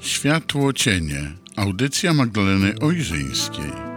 Światło 0.00 0.72
cienie. 0.72 1.32
Audycja 1.56 2.14
Magdaleny 2.14 2.74
Ojrzyńskiej. 2.80 3.89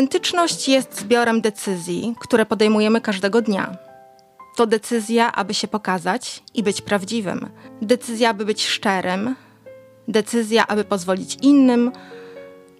Autentyczność 0.00 0.68
jest 0.68 1.00
zbiorem 1.00 1.40
decyzji, 1.40 2.14
które 2.20 2.46
podejmujemy 2.46 3.00
każdego 3.00 3.42
dnia. 3.42 3.76
To 4.56 4.66
decyzja, 4.66 5.32
aby 5.32 5.54
się 5.54 5.68
pokazać 5.68 6.42
i 6.54 6.62
być 6.62 6.82
prawdziwym. 6.82 7.48
Decyzja, 7.82 8.30
aby 8.30 8.44
być 8.44 8.66
szczerym. 8.66 9.34
Decyzja, 10.08 10.66
aby 10.66 10.84
pozwolić 10.84 11.38
innym 11.42 11.92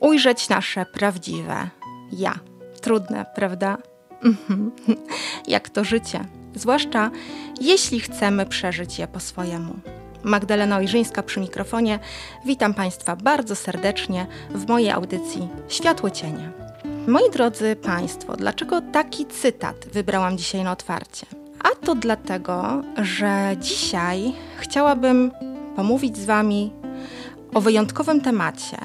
ujrzeć 0.01 0.48
nasze 0.48 0.87
prawdziwe 0.87 1.70
ja. 2.12 2.34
Trudne, 2.80 3.27
prawda? 3.34 3.78
Mhm. 4.23 4.73
Jak 5.55 5.70
to 5.70 5.84
życie. 5.84 6.25
Zwłaszcza 6.55 7.11
jeśli 7.61 8.00
chcemy 8.00 8.47
przeżyć 8.47 8.98
je 8.98 9.09
po 9.09 9.20
swojemu. 9.20 9.75
Magdalena 10.23 10.77
Ojrzyńska 10.77 11.23
przy 11.23 11.41
mikrofonie. 11.41 11.98
Witam 12.45 12.75
Państwa 12.75 13.16
bardzo 13.16 13.56
serdecznie 13.56 14.27
w 14.50 14.69
mojej 14.69 14.91
audycji 14.91 15.48
Światło 15.69 16.11
Cienie. 16.11 16.59
Moi 17.06 17.31
drodzy 17.33 17.77
Państwo, 17.77 18.37
dlaczego 18.37 18.81
taki 18.93 19.27
cytat 19.27 19.77
wybrałam 19.93 20.39
dzisiaj 20.39 20.65
na 20.65 20.73
otwarcie? 20.73 21.27
A 21.65 21.87
to 21.87 21.95
dlatego, 21.95 22.83
że 23.03 23.56
dzisiaj 23.61 24.33
chciałabym 24.59 25.31
pomówić 25.77 26.17
z 26.17 26.25
Wami 26.25 26.73
o 27.55 27.61
wyjątkowym 27.61 28.21
temacie 28.21 28.77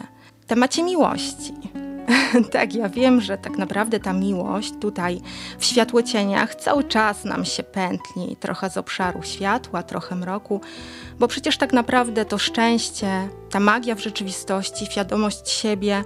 temacie 0.48 0.84
miłości. 0.84 1.54
tak, 2.52 2.74
ja 2.74 2.90
wiem, 2.90 3.22
że 3.22 3.38
tak 3.38 3.58
naprawdę 3.58 4.00
ta 4.00 4.14
miłość 4.14 4.74
tutaj 4.82 5.22
w 5.60 5.66
światłocieniach 5.66 6.56
cały 6.56 6.84
czas 6.84 7.24
nam 7.24 7.46
się 7.46 7.64
pętli, 7.64 8.36
trochę 8.40 8.70
z 8.70 8.78
obszaru 8.78 9.24
światła, 9.24 9.84
trochę 9.84 10.16
mroku, 10.16 10.62
bo 11.20 11.28
przecież 11.28 11.58
tak 11.58 11.74
naprawdę 11.74 12.26
to 12.26 12.38
szczęście, 12.38 13.30
ta 13.50 13.60
magia 13.60 13.96
w 13.96 14.00
rzeczywistości, 14.00 14.86
świadomość 14.86 15.50
siebie, 15.50 16.04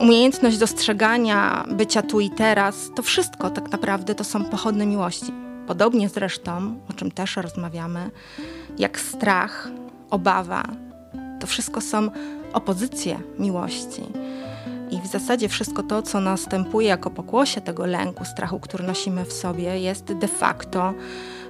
umiejętność 0.00 0.58
dostrzegania 0.58 1.64
bycia 1.70 2.02
tu 2.02 2.20
i 2.20 2.30
teraz, 2.30 2.90
to 2.96 3.02
wszystko 3.02 3.50
tak 3.50 3.70
naprawdę 3.72 4.14
to 4.14 4.24
są 4.24 4.44
pochodne 4.44 4.86
miłości. 4.86 5.32
Podobnie 5.66 6.08
zresztą, 6.08 6.80
o 6.90 6.92
czym 6.92 7.10
też 7.10 7.36
rozmawiamy, 7.36 8.10
jak 8.78 9.00
strach, 9.00 9.68
obawa, 10.10 10.62
to 11.40 11.46
wszystko 11.46 11.80
są 11.80 12.10
opozycje 12.52 13.20
miłości. 13.38 14.02
I 14.90 15.00
w 15.00 15.06
zasadzie 15.06 15.48
wszystko 15.48 15.82
to, 15.82 16.02
co 16.02 16.20
następuje 16.20 16.88
jako 16.88 17.10
pokłosie 17.10 17.60
tego 17.60 17.86
lęku, 17.86 18.24
strachu, 18.24 18.60
który 18.60 18.84
nosimy 18.84 19.24
w 19.24 19.32
sobie, 19.32 19.80
jest 19.80 20.04
de 20.04 20.28
facto 20.28 20.94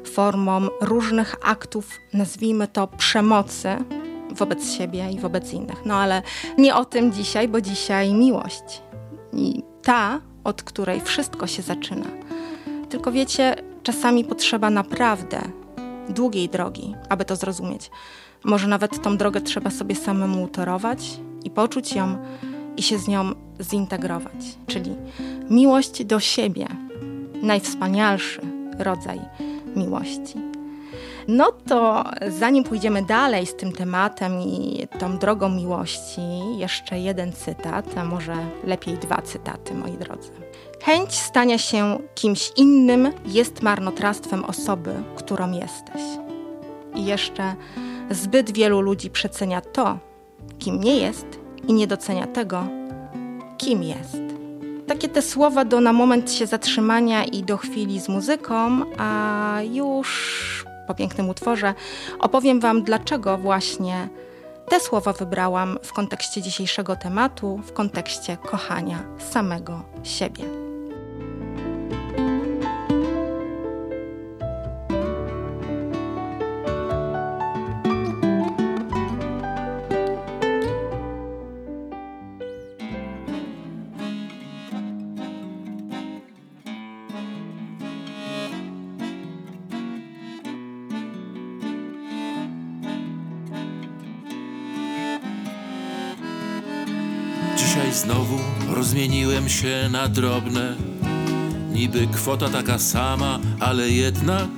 formą 0.04 0.68
różnych 0.80 1.36
aktów, 1.44 1.90
nazwijmy 2.12 2.68
to 2.68 2.86
przemocy 2.86 3.76
wobec 4.30 4.72
siebie 4.72 5.10
i 5.10 5.18
wobec 5.18 5.52
innych. 5.52 5.82
No 5.84 5.94
ale 5.94 6.22
nie 6.58 6.74
o 6.74 6.84
tym 6.84 7.12
dzisiaj, 7.12 7.48
bo 7.48 7.60
dzisiaj 7.60 8.14
miłość. 8.14 8.82
I 9.32 9.62
ta, 9.82 10.20
od 10.44 10.62
której 10.62 11.00
wszystko 11.00 11.46
się 11.46 11.62
zaczyna. 11.62 12.06
Tylko 12.88 13.12
wiecie, 13.12 13.56
czasami 13.82 14.24
potrzeba 14.24 14.70
naprawdę 14.70 15.40
długiej 16.08 16.48
drogi, 16.48 16.94
aby 17.08 17.24
to 17.24 17.36
zrozumieć. 17.36 17.90
Może 18.44 18.68
nawet 18.68 19.02
tą 19.02 19.16
drogę 19.16 19.40
trzeba 19.40 19.70
sobie 19.70 19.94
samemu 19.94 20.42
utorować 20.42 21.20
i 21.44 21.50
poczuć 21.50 21.92
ją 21.92 22.18
i 22.76 22.82
się 22.82 22.98
z 22.98 23.08
nią 23.08 23.32
zintegrować. 23.60 24.58
Czyli 24.66 24.96
miłość 25.50 26.04
do 26.04 26.20
siebie, 26.20 26.66
najwspanialszy 27.42 28.40
rodzaj 28.78 29.20
miłości. 29.76 30.47
No 31.28 31.52
to 31.52 32.04
zanim 32.28 32.64
pójdziemy 32.64 33.02
dalej 33.02 33.46
z 33.46 33.56
tym 33.56 33.72
tematem 33.72 34.40
i 34.40 34.88
tą 34.98 35.18
drogą 35.18 35.48
miłości, 35.48 36.20
jeszcze 36.56 36.98
jeden 36.98 37.32
cytat, 37.32 37.98
a 37.98 38.04
może 38.04 38.36
lepiej 38.64 38.98
dwa 38.98 39.22
cytaty, 39.22 39.74
moi 39.74 39.92
drodzy. 39.92 40.30
Chęć 40.82 41.14
stania 41.14 41.58
się 41.58 41.98
kimś 42.14 42.52
innym 42.56 43.12
jest 43.26 43.62
marnotrawstwem 43.62 44.44
osoby, 44.44 44.94
którą 45.16 45.52
jesteś. 45.52 46.02
I 46.94 47.04
jeszcze 47.04 47.54
zbyt 48.10 48.52
wielu 48.52 48.80
ludzi 48.80 49.10
przecenia 49.10 49.60
to, 49.60 49.98
kim 50.58 50.80
nie 50.80 50.96
jest 50.96 51.26
i 51.66 51.72
nie 51.72 51.86
docenia 51.86 52.26
tego, 52.26 52.66
kim 53.58 53.82
jest. 53.82 54.18
Takie 54.86 55.08
te 55.08 55.22
słowa 55.22 55.64
do 55.64 55.80
na 55.80 55.92
moment 55.92 56.32
się 56.32 56.46
zatrzymania 56.46 57.24
i 57.24 57.42
do 57.42 57.56
chwili 57.56 58.00
z 58.00 58.08
muzyką, 58.08 58.80
a 58.98 59.60
już 59.72 60.67
po 60.88 60.94
pięknym 60.94 61.28
utworze, 61.28 61.74
opowiem 62.18 62.60
Wam, 62.60 62.82
dlaczego 62.82 63.38
właśnie 63.38 64.08
te 64.68 64.80
słowa 64.80 65.12
wybrałam 65.12 65.78
w 65.82 65.92
kontekście 65.92 66.42
dzisiejszego 66.42 66.96
tematu, 66.96 67.60
w 67.64 67.72
kontekście 67.72 68.36
kochania 68.36 68.98
samego 69.18 69.82
siebie. 70.02 70.67
Dzisiaj 97.88 98.00
znowu 98.00 98.38
rozmieniłem 98.74 99.48
się 99.48 99.88
na 99.90 100.08
drobne. 100.08 100.76
Niby 101.72 102.06
kwota 102.06 102.48
taka 102.48 102.78
sama, 102.78 103.38
ale 103.60 103.90
jednak 103.90 104.48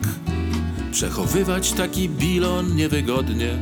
przechowywać 0.92 1.72
taki 1.72 2.08
bilon 2.08 2.76
niewygodnie. 2.76 3.58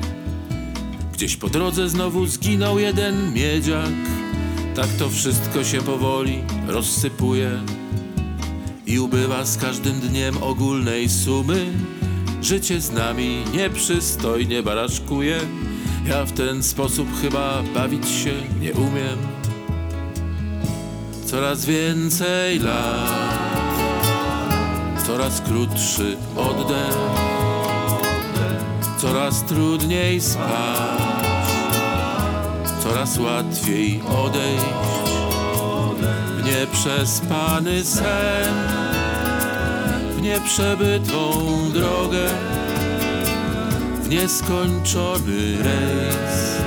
Gdzieś 1.12 1.36
po 1.36 1.48
drodze 1.48 1.88
znowu 1.88 2.26
zginął 2.26 2.78
jeden 2.78 3.32
miedziak. 3.32 3.90
Tak 4.74 4.86
to 4.98 5.10
wszystko 5.10 5.64
się 5.64 5.82
powoli 5.82 6.42
rozsypuje 6.66 7.50
i 8.86 8.98
ubywa 8.98 9.44
z 9.44 9.56
każdym 9.56 10.00
dniem 10.00 10.42
ogólnej 10.42 11.08
sumy. 11.08 11.66
Życie 12.42 12.80
z 12.80 12.92
nami 12.92 13.44
nieprzystojnie 13.54 14.62
baraszkuje. 14.62 15.40
Ja 16.06 16.24
w 16.24 16.32
ten 16.32 16.62
sposób 16.62 17.08
chyba 17.22 17.62
bawić 17.74 18.08
się 18.08 18.32
nie 18.60 18.72
umiem. 18.72 19.37
Coraz 21.30 21.64
więcej 21.64 22.58
lat, 22.58 23.12
coraz 25.06 25.40
krótszy 25.40 26.16
oddech, 26.36 26.96
coraz 28.98 29.44
trudniej 29.44 30.20
spać, 30.20 31.48
coraz 32.82 33.18
łatwiej 33.18 34.00
odejść 34.24 34.64
w 36.38 36.44
nieprzespany 36.44 37.84
sen, 37.84 38.54
w 40.16 40.22
nieprzebytą 40.22 41.32
drogę 41.72 42.28
w 44.02 44.08
nieskończony 44.08 45.56
rejs, 45.62 46.58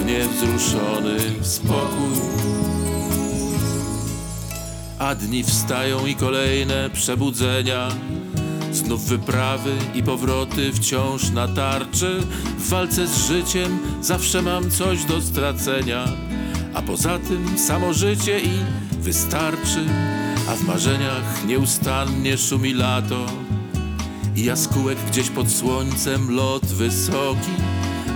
w 0.00 0.04
niewzruszony 0.04 1.18
spokój. 1.42 2.37
A 4.98 5.14
dni 5.14 5.44
wstają 5.44 6.06
i 6.06 6.14
kolejne 6.14 6.90
przebudzenia, 6.90 7.88
znów 8.72 9.04
wyprawy 9.04 9.72
i 9.94 10.02
powroty 10.02 10.72
wciąż 10.72 11.30
na 11.30 11.48
tarczy. 11.48 12.20
W 12.58 12.68
walce 12.68 13.06
z 13.06 13.26
życiem 13.28 13.78
zawsze 14.02 14.42
mam 14.42 14.70
coś 14.70 15.04
do 15.04 15.20
stracenia, 15.20 16.04
a 16.74 16.82
poza 16.82 17.18
tym 17.18 17.58
samo 17.58 17.94
życie 17.94 18.40
i 18.40 18.50
wystarczy, 19.00 19.84
a 20.48 20.54
w 20.54 20.62
marzeniach 20.62 21.44
nieustannie 21.46 22.38
szumi 22.38 22.74
lato. 22.74 23.26
I 24.36 24.44
jaskółek 24.44 24.98
gdzieś 25.10 25.30
pod 25.30 25.50
słońcem 25.50 26.36
lot 26.36 26.66
wysoki, 26.66 27.50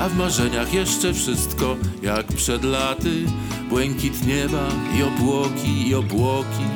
a 0.01 0.09
w 0.09 0.17
marzeniach 0.17 0.75
jeszcze 0.75 1.15
wszystko 1.15 1.77
jak 2.03 2.27
przed 2.27 2.65
laty. 2.65 3.25
Błękit 3.69 4.27
nieba 4.27 4.69
i 4.99 5.03
obłoki, 5.03 5.89
i 5.89 5.95
obłoki. 5.95 6.67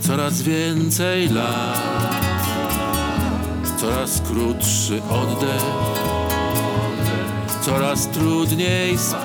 Coraz 0.00 0.42
więcej 0.42 1.28
lat, 1.28 1.80
coraz 3.80 4.20
krótszy 4.20 5.02
oddech, 5.10 5.62
coraz 7.62 8.08
trudniej 8.08 8.98
spać, 8.98 9.20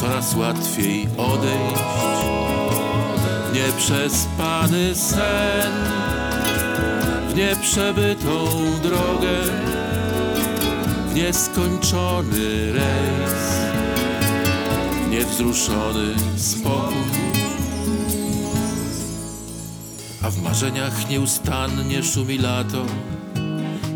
coraz 0.00 0.34
łatwiej 0.36 1.08
odejść. 1.16 1.82
Nieprzespany 3.54 4.94
sen, 4.94 5.72
w 7.28 7.34
nieprzebytą 7.36 8.46
drogę, 8.82 9.19
nieskończony 11.14 12.72
rejs, 12.72 13.60
niewzruszony 15.10 16.14
spokój. 16.36 17.40
A 20.22 20.30
w 20.30 20.42
marzeniach 20.42 21.10
nieustannie 21.10 22.02
szumi 22.02 22.38
lato 22.38 22.84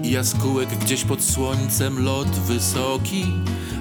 i 0.02 0.10
jaskółek 0.10 0.68
gdzieś 0.68 1.04
pod 1.04 1.22
słońcem 1.22 2.04
lot 2.04 2.28
wysoki, 2.28 3.26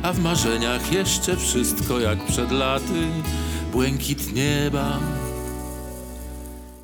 a 0.03 0.13
w 0.13 0.19
marzeniach 0.19 0.94
jeszcze 0.94 1.38
wszystko 1.38 2.00
jak 2.00 2.25
przed 2.25 2.51
laty, 2.51 3.07
błękit 3.71 4.33
nieba 4.33 5.00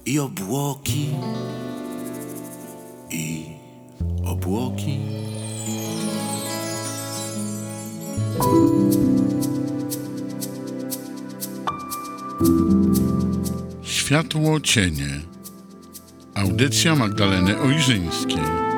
i 0.05 0.19
obłoki, 0.19 1.09
i 3.11 3.45
obłoki. 4.25 5.18
Światło 13.83 14.59
cienie. 14.59 15.21
Audycja 16.35 16.95
Magdaleny 16.95 17.59
Ojrzyńskiej. 17.59 18.68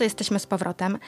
To 0.00 0.04
jesteśmy 0.04 0.38
z 0.38 0.46
powrotem. 0.46 0.98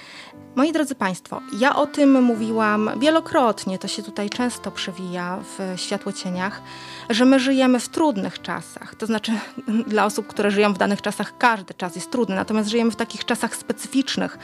Moi 0.55 0.73
drodzy 0.73 0.95
Państwo, 0.95 1.41
ja 1.59 1.77
o 1.77 1.87
tym 1.87 2.23
mówiłam 2.23 2.91
wielokrotnie, 2.99 3.79
to 3.79 3.89
się 3.89 4.03
tutaj 4.03 4.31
często 4.31 4.71
przewija 4.71 5.39
w 5.43 5.81
światłocieniach, 5.81 6.63
że 7.11 7.25
my 7.25 7.41
żyjemy 7.41 7.81
w 7.81 7.89
trudnych 7.89 8.43
czasach. 8.43 8.95
To 8.95 9.07
znaczy, 9.07 9.33
dla 9.93 10.05
osób, 10.05 10.27
które 10.27 10.51
żyją 10.51 10.73
w 10.73 10.79
danych 10.79 11.03
czasach, 11.03 11.39
każdy 11.39 11.75
czas 11.75 11.95
jest 11.95 12.11
trudny, 12.11 12.35
natomiast 12.35 12.69
żyjemy 12.69 12.91
w 12.91 12.97
takich 12.97 13.25
czasach 13.25 13.57
specyficznych, 13.57 14.39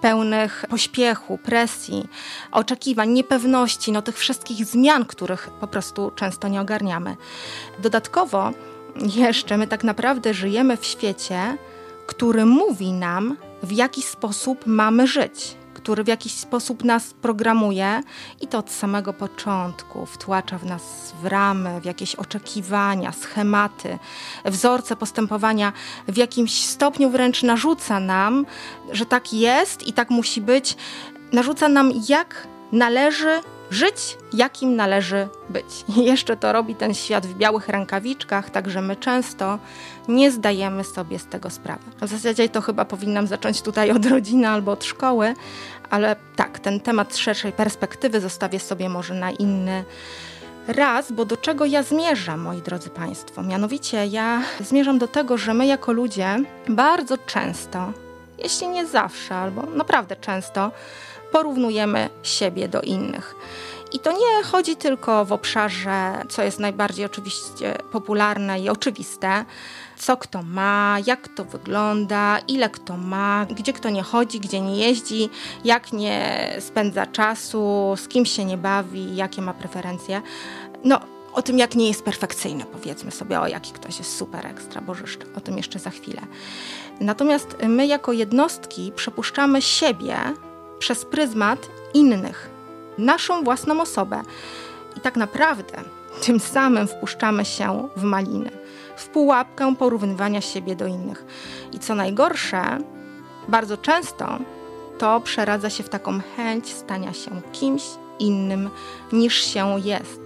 pełnych 0.00 0.64
pośpiechu, 0.70 1.38
presji, 1.38 2.08
oczekiwań, 2.52 3.10
niepewności, 3.10 3.92
no 3.92 4.02
tych 4.02 4.18
wszystkich 4.18 4.64
zmian, 4.64 5.04
których 5.04 5.50
po 5.60 5.66
prostu 5.66 6.10
często 6.10 6.48
nie 6.48 6.60
ogarniamy. 6.60 7.16
Dodatkowo 7.78 8.50
jeszcze 8.96 9.56
my 9.56 9.66
tak 9.66 9.84
naprawdę 9.84 10.34
żyjemy 10.34 10.76
w 10.76 10.86
świecie, 10.86 11.56
który 12.06 12.46
mówi 12.46 12.92
nam, 12.92 13.36
w 13.62 13.72
jaki 13.72 14.02
sposób 14.02 14.66
mamy 14.66 15.06
żyć, 15.06 15.56
który 15.74 16.04
w 16.04 16.08
jakiś 16.08 16.32
sposób 16.32 16.84
nas 16.84 17.14
programuje 17.14 18.00
i 18.40 18.46
to 18.46 18.58
od 18.58 18.70
samego 18.70 19.12
początku 19.12 20.06
wtłacza 20.06 20.58
w 20.58 20.64
nas 20.64 21.14
w 21.22 21.26
ramy, 21.26 21.80
w 21.80 21.84
jakieś 21.84 22.14
oczekiwania, 22.14 23.12
schematy, 23.12 23.98
wzorce 24.44 24.96
postępowania, 24.96 25.72
w 26.08 26.16
jakimś 26.16 26.64
stopniu 26.64 27.10
wręcz 27.10 27.42
narzuca 27.42 28.00
nam, 28.00 28.46
że 28.92 29.06
tak 29.06 29.32
jest 29.32 29.86
i 29.86 29.92
tak 29.92 30.10
musi 30.10 30.40
być, 30.40 30.76
narzuca 31.32 31.68
nam, 31.68 31.92
jak 32.08 32.48
należy 32.72 33.40
żyć, 33.72 34.18
jakim 34.32 34.76
należy 34.76 35.28
być. 35.48 35.84
I 35.96 36.04
jeszcze 36.04 36.36
to 36.36 36.52
robi 36.52 36.74
ten 36.74 36.94
świat 36.94 37.26
w 37.26 37.34
białych 37.34 37.68
rękawiczkach, 37.68 38.50
także 38.50 38.82
my 38.82 38.96
często 38.96 39.58
nie 40.08 40.30
zdajemy 40.30 40.84
sobie 40.84 41.18
z 41.18 41.26
tego 41.26 41.50
sprawy. 41.50 41.82
W 42.02 42.08
zasadzie 42.08 42.48
to 42.48 42.60
chyba 42.60 42.84
powinnam 42.84 43.26
zacząć 43.26 43.62
tutaj 43.62 43.90
od 43.90 44.06
rodziny 44.06 44.48
albo 44.48 44.72
od 44.72 44.84
szkoły, 44.84 45.34
ale 45.90 46.16
tak, 46.36 46.58
ten 46.58 46.80
temat 46.80 47.16
szerszej 47.16 47.52
perspektywy 47.52 48.20
zostawię 48.20 48.60
sobie 48.60 48.88
może 48.88 49.14
na 49.14 49.30
inny 49.30 49.84
raz, 50.68 51.12
bo 51.12 51.24
do 51.24 51.36
czego 51.36 51.64
ja 51.64 51.82
zmierzam, 51.82 52.40
moi 52.40 52.62
drodzy 52.62 52.90
Państwo? 52.90 53.42
Mianowicie 53.42 54.06
ja 54.06 54.42
zmierzam 54.60 54.98
do 54.98 55.08
tego, 55.08 55.38
że 55.38 55.54
my 55.54 55.66
jako 55.66 55.92
ludzie 55.92 56.36
bardzo 56.68 57.18
często, 57.18 57.92
jeśli 58.38 58.68
nie 58.68 58.86
zawsze, 58.86 59.34
albo 59.34 59.62
naprawdę 59.62 60.16
często, 60.16 60.70
porównujemy 61.32 62.08
siebie 62.22 62.68
do 62.68 62.80
innych. 62.80 63.34
I 63.92 63.98
to 63.98 64.12
nie 64.12 64.42
chodzi 64.44 64.76
tylko 64.76 65.24
w 65.24 65.32
obszarze, 65.32 66.22
co 66.28 66.42
jest 66.42 66.58
najbardziej 66.58 67.04
oczywiście 67.04 67.78
popularne 67.92 68.60
i 68.60 68.68
oczywiste, 68.68 69.44
co 69.98 70.16
kto 70.16 70.42
ma, 70.42 70.96
jak 71.06 71.28
to 71.28 71.44
wygląda, 71.44 72.38
ile 72.48 72.70
kto 72.70 72.96
ma, 72.96 73.46
gdzie 73.50 73.72
kto 73.72 73.90
nie 73.90 74.02
chodzi, 74.02 74.40
gdzie 74.40 74.60
nie 74.60 74.76
jeździ, 74.76 75.30
jak 75.64 75.92
nie 75.92 76.48
spędza 76.60 77.06
czasu, 77.06 77.94
z 77.96 78.08
kim 78.08 78.26
się 78.26 78.44
nie 78.44 78.56
bawi, 78.56 79.16
jakie 79.16 79.42
ma 79.42 79.54
preferencje. 79.54 80.22
No, 80.84 81.00
o 81.32 81.42
tym, 81.42 81.58
jak 81.58 81.74
nie 81.74 81.88
jest 81.88 82.04
perfekcyjny, 82.04 82.64
powiedzmy 82.64 83.10
sobie, 83.10 83.40
o 83.40 83.46
jaki 83.46 83.72
ktoś 83.72 83.98
jest 83.98 84.16
super 84.16 84.46
ekstra 84.46 84.80
bożyszczy. 84.80 85.26
O 85.36 85.40
tym 85.40 85.56
jeszcze 85.56 85.78
za 85.78 85.90
chwilę. 85.90 86.22
Natomiast 87.00 87.56
my 87.68 87.86
jako 87.86 88.12
jednostki 88.12 88.92
przepuszczamy 88.96 89.62
siebie 89.62 90.16
przez 90.82 91.04
pryzmat 91.04 91.68
innych, 91.94 92.50
naszą 92.98 93.44
własną 93.44 93.80
osobę. 93.80 94.22
I 94.96 95.00
tak 95.00 95.16
naprawdę 95.16 95.82
tym 96.22 96.40
samym 96.40 96.88
wpuszczamy 96.88 97.44
się 97.44 97.88
w 97.96 98.02
maliny, 98.02 98.50
w 98.96 99.08
pułapkę 99.08 99.76
porównywania 99.76 100.40
siebie 100.40 100.76
do 100.76 100.86
innych. 100.86 101.24
I 101.72 101.78
co 101.78 101.94
najgorsze, 101.94 102.78
bardzo 103.48 103.76
często 103.76 104.38
to 104.98 105.20
przeradza 105.20 105.70
się 105.70 105.82
w 105.82 105.88
taką 105.88 106.20
chęć 106.36 106.74
stania 106.74 107.12
się 107.12 107.30
kimś 107.52 107.82
innym 108.18 108.70
niż 109.12 109.34
się 109.34 109.80
jest. 109.84 110.20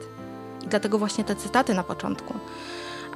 I 0.65 0.67
dlatego 0.67 0.99
właśnie 0.99 1.25
te 1.25 1.37
cytaty 1.37 1.75
na 1.75 1.83
początku. 1.83 2.35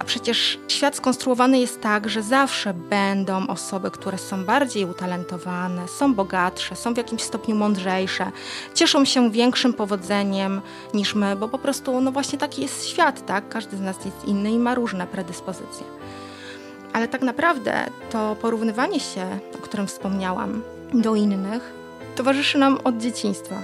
A 0.01 0.05
przecież 0.05 0.59
świat 0.69 0.97
skonstruowany 0.97 1.59
jest 1.59 1.81
tak, 1.81 2.09
że 2.09 2.23
zawsze 2.23 2.75
będą 2.75 3.47
osoby, 3.47 3.91
które 3.91 4.19
są 4.19 4.45
bardziej 4.45 4.85
utalentowane, 4.85 5.89
są 5.89 6.15
bogatsze, 6.15 6.77
są 6.77 6.95
w 6.95 6.97
jakimś 6.97 7.23
stopniu 7.23 7.55
mądrzejsze, 7.55 8.33
cieszą 8.75 9.05
się 9.05 9.31
większym 9.31 9.73
powodzeniem 9.73 10.61
niż 10.95 11.15
my, 11.15 11.37
bo 11.37 11.49
po 11.49 11.59
prostu, 11.59 12.01
no 12.01 12.13
właśnie 12.13 12.39
taki 12.39 12.63
jest 12.63 12.87
świat, 12.87 13.27
tak? 13.27 13.49
Każdy 13.49 13.77
z 13.77 13.81
nas 13.81 14.05
jest 14.05 14.25
inny 14.25 14.51
i 14.51 14.59
ma 14.59 14.75
różne 14.75 15.07
predyspozycje. 15.07 15.87
Ale 16.93 17.09
tak 17.09 17.23
naprawdę 17.23 17.87
to 18.11 18.37
porównywanie 18.41 19.01
się, 19.01 19.39
o 19.55 19.59
którym 19.59 19.87
wspomniałam, 19.87 20.63
do 20.95 21.15
innych, 21.15 21.73
towarzyszy 22.17 22.59
nam 22.59 22.79
od 22.85 22.99
dzieciństwa. 22.99 23.57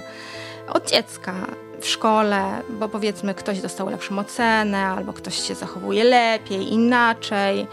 Od 0.73 0.89
dziecka, 0.89 1.33
w 1.79 1.87
szkole, 1.87 2.61
bo 2.69 2.89
powiedzmy 2.89 3.33
ktoś 3.33 3.61
dostał 3.61 3.89
lepszą 3.89 4.19
ocenę, 4.19 4.85
albo 4.85 5.13
ktoś 5.13 5.47
się 5.47 5.55
zachowuje 5.55 6.03
lepiej, 6.03 6.73
inaczej, 6.73 7.67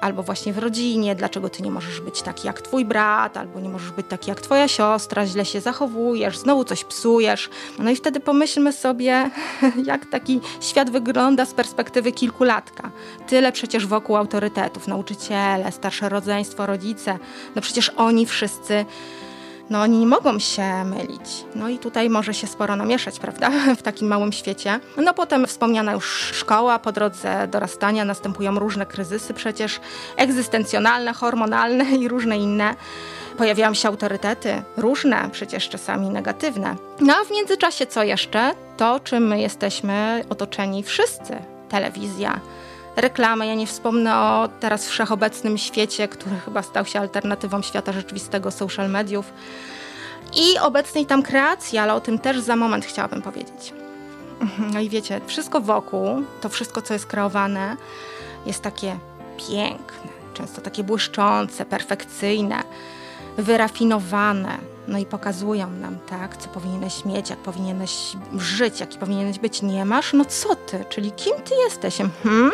albo 0.00 0.22
właśnie 0.22 0.52
w 0.52 0.58
rodzinie, 0.58 1.14
dlaczego 1.14 1.48
ty 1.48 1.62
nie 1.62 1.70
możesz 1.70 2.00
być 2.00 2.22
taki 2.22 2.46
jak 2.46 2.62
twój 2.62 2.84
brat, 2.84 3.36
albo 3.36 3.60
nie 3.60 3.68
możesz 3.68 3.90
być 3.90 4.06
taki 4.08 4.30
jak 4.30 4.40
twoja 4.40 4.68
siostra, 4.68 5.26
źle 5.26 5.44
się 5.44 5.60
zachowujesz, 5.60 6.38
znowu 6.38 6.64
coś 6.64 6.84
psujesz. 6.84 7.50
No 7.78 7.90
i 7.90 7.96
wtedy 7.96 8.20
pomyślmy 8.20 8.72
sobie, 8.72 9.30
jak 9.84 10.06
taki 10.06 10.40
świat 10.60 10.90
wygląda 10.90 11.44
z 11.44 11.54
perspektywy 11.54 12.12
kilkulatka. 12.12 12.90
Tyle 13.28 13.52
przecież 13.52 13.86
wokół 13.86 14.16
autorytetów, 14.16 14.88
nauczyciele, 14.88 15.72
starsze 15.72 16.08
rodzeństwo, 16.08 16.66
rodzice, 16.66 17.18
no 17.54 17.62
przecież 17.62 17.92
oni 17.96 18.26
wszyscy 18.26 18.84
no 19.70 19.80
oni 19.80 19.98
nie 19.98 20.06
mogą 20.06 20.38
się 20.38 20.84
mylić. 20.84 21.44
No 21.54 21.68
i 21.68 21.78
tutaj 21.78 22.10
może 22.10 22.34
się 22.34 22.46
sporo 22.46 22.76
namieszać, 22.76 23.18
prawda, 23.18 23.50
w 23.78 23.82
takim 23.82 24.08
małym 24.08 24.32
świecie. 24.32 24.80
No 24.96 25.14
potem 25.14 25.46
wspomniana 25.46 25.92
już 25.92 26.30
szkoła, 26.32 26.78
po 26.78 26.92
drodze 26.92 27.48
dorastania 27.48 28.04
następują 28.04 28.58
różne 28.58 28.86
kryzysy 28.86 29.34
przecież 29.34 29.80
egzystencjonalne, 30.16 31.12
hormonalne 31.12 31.84
i 32.00 32.08
różne 32.08 32.38
inne. 32.38 32.74
Pojawiają 33.38 33.74
się 33.74 33.88
autorytety, 33.88 34.62
różne, 34.76 35.28
przecież 35.32 35.68
czasami 35.68 36.10
negatywne. 36.10 36.76
No 37.00 37.14
a 37.20 37.24
w 37.24 37.30
międzyczasie 37.30 37.86
co 37.86 38.02
jeszcze? 38.02 38.54
To, 38.76 39.00
czym 39.00 39.26
my 39.26 39.40
jesteśmy 39.40 40.24
otoczeni 40.28 40.82
wszyscy. 40.82 41.36
Telewizja, 41.68 42.40
reklamy. 43.00 43.46
Ja 43.46 43.54
nie 43.54 43.66
wspomnę 43.66 44.16
o 44.16 44.48
teraz 44.60 44.86
wszechobecnym 44.88 45.58
świecie, 45.58 46.08
który 46.08 46.36
chyba 46.44 46.62
stał 46.62 46.86
się 46.86 47.00
alternatywą 47.00 47.62
świata 47.62 47.92
rzeczywistego, 47.92 48.50
social 48.50 48.90
mediów 48.90 49.32
i 50.36 50.58
obecnej 50.58 51.06
tam 51.06 51.22
kreacji, 51.22 51.78
ale 51.78 51.94
o 51.94 52.00
tym 52.00 52.18
też 52.18 52.40
za 52.40 52.56
moment 52.56 52.84
chciałabym 52.84 53.22
powiedzieć. 53.22 53.74
No 54.72 54.80
i 54.80 54.88
wiecie, 54.88 55.20
wszystko 55.26 55.60
wokół, 55.60 56.22
to 56.40 56.48
wszystko, 56.48 56.82
co 56.82 56.94
jest 56.94 57.06
kreowane, 57.06 57.76
jest 58.46 58.62
takie 58.62 58.98
piękne, 59.48 60.10
często 60.34 60.60
takie 60.60 60.84
błyszczące, 60.84 61.64
perfekcyjne, 61.64 62.62
wyrafinowane. 63.38 64.58
No 64.88 64.98
i 64.98 65.06
pokazują 65.06 65.70
nam, 65.70 65.98
tak, 66.08 66.36
co 66.36 66.48
powinieneś 66.48 67.04
mieć, 67.04 67.30
jak 67.30 67.38
powinieneś 67.38 68.16
żyć, 68.38 68.80
jaki 68.80 68.98
powinieneś 68.98 69.38
być. 69.38 69.62
Nie 69.62 69.84
masz? 69.84 70.12
No 70.12 70.24
co 70.24 70.54
ty? 70.56 70.84
Czyli 70.88 71.12
kim 71.12 71.34
ty 71.44 71.54
jesteś? 71.64 71.98
Hmm? 72.22 72.52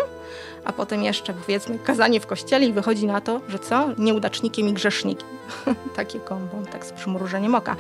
A 0.65 0.73
potem 0.73 1.03
jeszcze, 1.03 1.35
powiedzmy, 1.35 1.79
kazanie 1.79 2.21
w 2.21 2.27
kościele 2.27 2.67
i 2.67 2.73
wychodzi 2.73 3.07
na 3.07 3.21
to, 3.21 3.41
że 3.49 3.59
co? 3.59 3.89
Nieudacznikiem 3.99 4.69
i 4.69 4.73
grzesznikiem. 4.73 5.29
Takie 5.97 6.21
kombo, 6.21 6.57
tak 6.73 6.87
z 6.87 6.93
przymrużeniem 6.93 7.55
oka. 7.55 7.77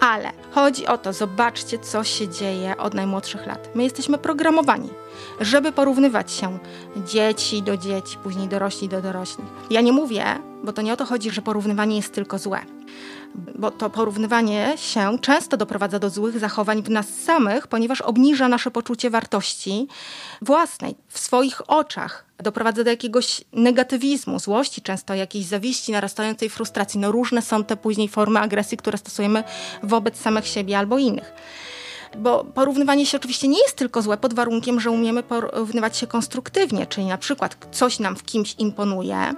Ale 0.00 0.30
chodzi 0.54 0.86
o 0.86 0.98
to, 0.98 1.12
zobaczcie, 1.12 1.78
co 1.78 2.04
się 2.04 2.28
dzieje 2.28 2.76
od 2.76 2.94
najmłodszych 2.94 3.46
lat. 3.46 3.68
My 3.74 3.82
jesteśmy 3.82 4.18
programowani, 4.18 4.88
żeby 5.40 5.72
porównywać 5.72 6.32
się 6.32 6.58
dzieci 6.96 7.62
do 7.62 7.76
dzieci, 7.76 8.18
później 8.22 8.48
dorośli 8.48 8.88
do 8.88 9.02
dorośli. 9.02 9.44
Ja 9.70 9.80
nie 9.80 9.92
mówię, 9.92 10.24
bo 10.64 10.72
to 10.72 10.82
nie 10.82 10.92
o 10.92 10.96
to 10.96 11.04
chodzi, 11.04 11.30
że 11.30 11.42
porównywanie 11.42 11.96
jest 11.96 12.14
tylko 12.14 12.38
złe 12.38 12.60
bo 13.34 13.70
to 13.70 13.90
porównywanie 13.90 14.74
się 14.76 15.18
często 15.20 15.56
doprowadza 15.56 15.98
do 15.98 16.10
złych 16.10 16.38
zachowań 16.38 16.82
w 16.82 16.90
nas 16.90 17.08
samych, 17.08 17.66
ponieważ 17.66 18.00
obniża 18.00 18.48
nasze 18.48 18.70
poczucie 18.70 19.10
wartości 19.10 19.88
własnej, 20.42 20.94
w 21.08 21.18
swoich 21.18 21.70
oczach. 21.70 22.24
Doprowadza 22.38 22.84
do 22.84 22.90
jakiegoś 22.90 23.44
negatywizmu, 23.52 24.38
złości, 24.38 24.82
często 24.82 25.14
jakiejś 25.14 25.46
zawiści, 25.46 25.92
narastającej 25.92 26.50
frustracji. 26.50 27.00
No 27.00 27.12
różne 27.12 27.42
są 27.42 27.64
te 27.64 27.76
później 27.76 28.08
formy 28.08 28.40
agresji, 28.40 28.76
które 28.76 28.98
stosujemy 28.98 29.44
wobec 29.82 30.20
samych 30.20 30.46
siebie 30.46 30.78
albo 30.78 30.98
innych. 30.98 31.32
Bo 32.18 32.44
porównywanie 32.44 33.06
się 33.06 33.18
oczywiście 33.18 33.48
nie 33.48 33.62
jest 33.62 33.76
tylko 33.76 34.02
złe 34.02 34.16
pod 34.16 34.34
warunkiem, 34.34 34.80
że 34.80 34.90
umiemy 34.90 35.22
porównywać 35.22 35.96
się 35.96 36.06
konstruktywnie, 36.06 36.86
czyli 36.86 37.06
na 37.06 37.18
przykład 37.18 37.56
coś 37.72 37.98
nam 37.98 38.16
w 38.16 38.22
kimś 38.22 38.54
imponuje, 38.58 39.34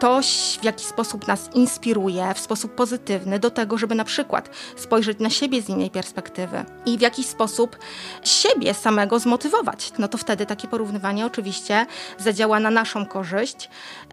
ktoś 0.00 0.58
w 0.60 0.64
jakiś 0.64 0.86
sposób 0.86 1.26
nas 1.26 1.50
inspiruje 1.54 2.34
w 2.34 2.38
sposób 2.38 2.74
pozytywny 2.74 3.38
do 3.38 3.50
tego, 3.50 3.78
żeby 3.78 3.94
na 3.94 4.04
przykład 4.04 4.50
spojrzeć 4.76 5.18
na 5.18 5.30
siebie 5.30 5.62
z 5.62 5.68
innej 5.68 5.90
perspektywy 5.90 6.64
i 6.86 6.98
w 6.98 7.00
jakiś 7.00 7.26
sposób 7.26 7.78
siebie 8.24 8.74
samego 8.74 9.18
zmotywować, 9.18 9.92
no 9.98 10.08
to 10.08 10.18
wtedy 10.18 10.46
takie 10.46 10.68
porównywanie 10.68 11.26
oczywiście 11.26 11.86
zadziała 12.18 12.60
na 12.60 12.70
naszą 12.70 13.06
korzyść 13.06 13.70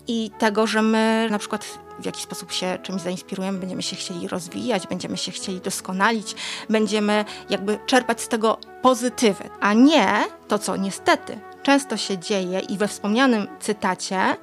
i 0.07 0.31
tego, 0.39 0.67
że 0.67 0.81
my 0.81 1.27
na 1.31 1.39
przykład 1.39 1.65
w 1.99 2.05
jakiś 2.05 2.23
sposób 2.23 2.51
się 2.51 2.77
czymś 2.83 3.01
zainspirujemy, 3.01 3.59
będziemy 3.59 3.83
się 3.83 3.95
chcieli 3.95 4.27
rozwijać, 4.27 4.87
będziemy 4.87 5.17
się 5.17 5.31
chcieli 5.31 5.61
doskonalić, 5.61 6.35
będziemy 6.69 7.25
jakby 7.49 7.79
czerpać 7.85 8.21
z 8.21 8.27
tego 8.27 8.57
pozytywy, 8.81 9.49
a 9.59 9.73
nie 9.73 10.23
to, 10.47 10.59
co 10.59 10.75
niestety 10.75 11.39
często 11.63 11.97
się 11.97 12.17
dzieje 12.17 12.59
i 12.59 12.77
we 12.77 12.87
wspomnianym 12.87 13.47
cytacie 13.59 14.37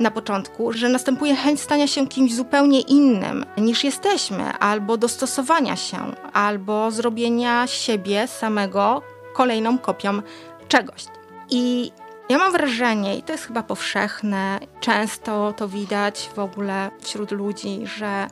na 0.00 0.10
początku, 0.10 0.72
że 0.72 0.88
następuje 0.88 1.36
chęć 1.36 1.60
stania 1.60 1.86
się 1.86 2.06
kimś 2.06 2.34
zupełnie 2.34 2.80
innym 2.80 3.44
niż 3.58 3.84
jesteśmy, 3.84 4.52
albo 4.52 4.96
dostosowania 4.96 5.76
się, 5.76 5.98
albo 6.32 6.90
zrobienia 6.90 7.66
siebie 7.66 8.28
samego 8.28 9.02
kolejną 9.34 9.78
kopią 9.78 10.22
czegoś. 10.68 11.04
I 11.50 11.92
ja 12.28 12.38
mam 12.38 12.52
wrażenie, 12.52 13.16
i 13.16 13.22
to 13.22 13.32
jest 13.32 13.44
chyba 13.44 13.62
powszechne, 13.62 14.60
często 14.80 15.54
to 15.56 15.68
widać 15.68 16.30
w 16.34 16.38
ogóle 16.38 16.90
wśród 17.00 17.30
ludzi, 17.30 17.80
że 17.84 18.26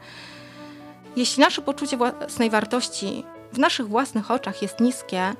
jeśli 1.17 1.41
nasze 1.43 1.63
poczucie 1.63 1.97
własnej 1.97 2.51
wartości 2.51 3.25
w 3.53 3.59
naszych 3.59 3.89
własnych 3.89 4.31
oczach 4.31 4.63
jest 4.63 4.81
niskie, 4.81 5.33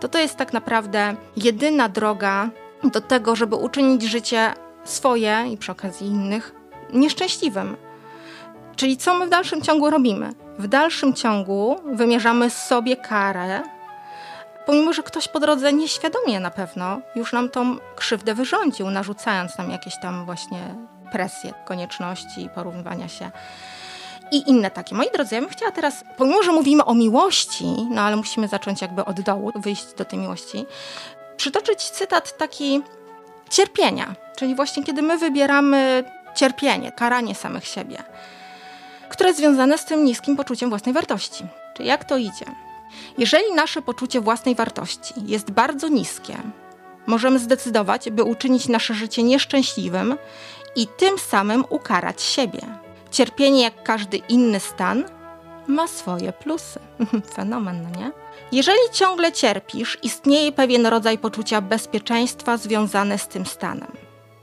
to 0.00 0.08
to 0.08 0.18
jest 0.18 0.36
tak 0.36 0.52
naprawdę 0.52 1.16
jedyna 1.36 1.88
droga 1.88 2.50
do 2.84 3.00
tego, 3.00 3.36
żeby 3.36 3.56
uczynić 3.56 4.02
życie 4.02 4.54
swoje 4.86 5.44
i 5.52 5.56
przy 5.56 5.72
okazji 5.72 6.06
innych 6.06 6.54
nieszczęśliwym. 6.92 7.76
Czyli 8.76 8.96
co 8.96 9.14
my 9.14 9.26
w 9.26 9.30
dalszym 9.30 9.62
ciągu 9.62 9.90
robimy? 9.90 10.32
W 10.58 10.66
dalszym 10.68 11.14
ciągu 11.14 11.80
wymierzamy 11.84 12.50
sobie 12.50 12.96
karę, 12.96 13.62
pomimo 14.66 14.92
że 14.92 15.02
ktoś 15.02 15.28
po 15.28 15.40
drodze 15.40 15.72
nieświadomie 15.72 16.40
na 16.40 16.50
pewno 16.50 17.00
już 17.14 17.32
nam 17.32 17.48
tą 17.48 17.76
krzywdę 17.96 18.34
wyrządził, 18.34 18.90
narzucając 18.90 19.58
nam 19.58 19.70
jakieś 19.70 19.94
tam 20.02 20.24
właśnie 20.24 20.74
presje, 21.12 21.54
konieczności 21.64 22.48
porównywania 22.54 23.08
się 23.08 23.30
i 24.32 24.50
inne 24.50 24.70
takie. 24.70 24.94
Moi 24.94 25.10
drodzy, 25.14 25.34
ja 25.34 25.40
bym 25.40 25.50
chciała 25.50 25.72
teraz, 25.72 26.04
pomimo 26.16 26.42
że 26.42 26.52
mówimy 26.52 26.84
o 26.84 26.94
miłości, 26.94 27.66
no 27.90 28.02
ale 28.02 28.16
musimy 28.16 28.48
zacząć 28.48 28.82
jakby 28.82 29.04
od 29.04 29.20
dołu, 29.20 29.52
wyjść 29.54 29.94
do 29.94 30.04
tej 30.04 30.18
miłości, 30.18 30.66
przytoczyć 31.36 31.82
cytat 31.82 32.36
taki 32.36 32.82
cierpienia, 33.50 34.14
czyli 34.36 34.54
właśnie 34.54 34.84
kiedy 34.84 35.02
my 35.02 35.18
wybieramy 35.18 36.04
cierpienie, 36.34 36.92
karanie 36.92 37.34
samych 37.34 37.66
siebie, 37.66 38.02
które 39.08 39.28
jest 39.28 39.38
związane 39.38 39.78
z 39.78 39.84
tym 39.84 40.04
niskim 40.04 40.36
poczuciem 40.36 40.68
własnej 40.68 40.94
wartości. 40.94 41.44
Czyli 41.76 41.88
jak 41.88 42.04
to 42.04 42.16
idzie? 42.16 42.46
Jeżeli 43.18 43.54
nasze 43.54 43.82
poczucie 43.82 44.20
własnej 44.20 44.54
wartości 44.54 45.14
jest 45.26 45.50
bardzo 45.50 45.88
niskie, 45.88 46.36
możemy 47.06 47.38
zdecydować, 47.38 48.10
by 48.10 48.22
uczynić 48.22 48.68
nasze 48.68 48.94
życie 48.94 49.22
nieszczęśliwym 49.22 50.16
i 50.76 50.86
tym 50.86 51.18
samym 51.18 51.64
ukarać 51.70 52.22
siebie. 52.22 52.60
Cierpienie, 53.10 53.62
jak 53.62 53.82
każdy 53.82 54.16
inny 54.16 54.60
stan, 54.60 55.04
ma 55.68 55.88
swoje 55.88 56.32
plusy. 56.32 56.80
Fenomen, 57.34 57.82
no 57.82 58.00
nie? 58.00 58.12
Jeżeli 58.52 58.78
ciągle 58.92 59.32
cierpisz, 59.32 59.98
istnieje 60.02 60.52
pewien 60.52 60.86
rodzaj 60.86 61.18
poczucia 61.18 61.60
bezpieczeństwa 61.60 62.56
związane 62.56 63.18
z 63.18 63.28
tym 63.28 63.46
stanem. 63.46 63.92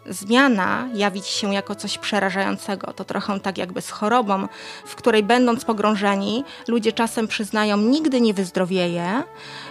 Zmiana 0.10 0.88
jawi 0.94 1.22
ci 1.22 1.32
się 1.32 1.54
jako 1.54 1.76
coś 1.76 1.98
przerażającego. 1.98 2.94
To 2.94 3.04
trochę 3.04 3.40
tak 3.40 3.58
jakby 3.58 3.82
z 3.82 3.90
chorobą, 3.90 4.48
w 4.86 4.96
której 4.96 5.24
będąc 5.24 5.66
pogrążeni, 5.66 6.44
ludzie 6.68 6.92
czasem 6.92 7.28
przyznają, 7.28 7.78
nigdy 7.78 8.22
nie 8.22 8.34
wyzdrowieję, 8.34 9.24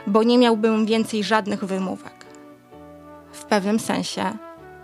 bo 0.07 0.23
nie 0.23 0.39
miałbym 0.39 0.87
więcej 0.87 1.25
żadnych 1.25 1.65
wymówek. 1.65 2.27
W 3.33 3.45
pewnym 3.45 3.81
sensie 3.81 4.37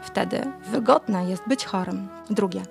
wtedy 0.03 0.53
wygodne 0.71 1.31
jest 1.31 1.43
być 1.47 1.65
chorym. 1.65 2.09
Drugie. 2.31 2.63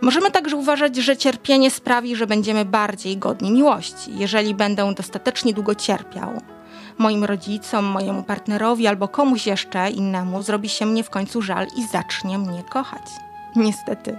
Możemy 0.00 0.30
także 0.30 0.56
uważać, 0.56 0.96
że 0.96 1.16
cierpienie 1.16 1.70
sprawi, 1.70 2.16
że 2.16 2.26
będziemy 2.26 2.64
bardziej 2.64 3.16
godni 3.16 3.50
miłości, 3.50 4.10
jeżeli 4.18 4.54
będę 4.54 4.94
dostatecznie 4.94 5.52
długo 5.52 5.74
cierpiał. 5.74 6.42
Moim 6.98 7.24
rodzicom, 7.24 7.84
mojemu 7.84 8.22
partnerowi 8.22 8.86
albo 8.86 9.08
komuś 9.08 9.46
jeszcze 9.46 9.90
innemu 9.90 10.42
zrobi 10.42 10.68
się 10.68 10.86
mnie 10.86 11.04
w 11.04 11.10
końcu 11.10 11.42
żal 11.42 11.66
i 11.76 11.86
zacznie 11.86 12.38
mnie 12.38 12.62
kochać. 12.62 13.02
Niestety, 13.56 14.16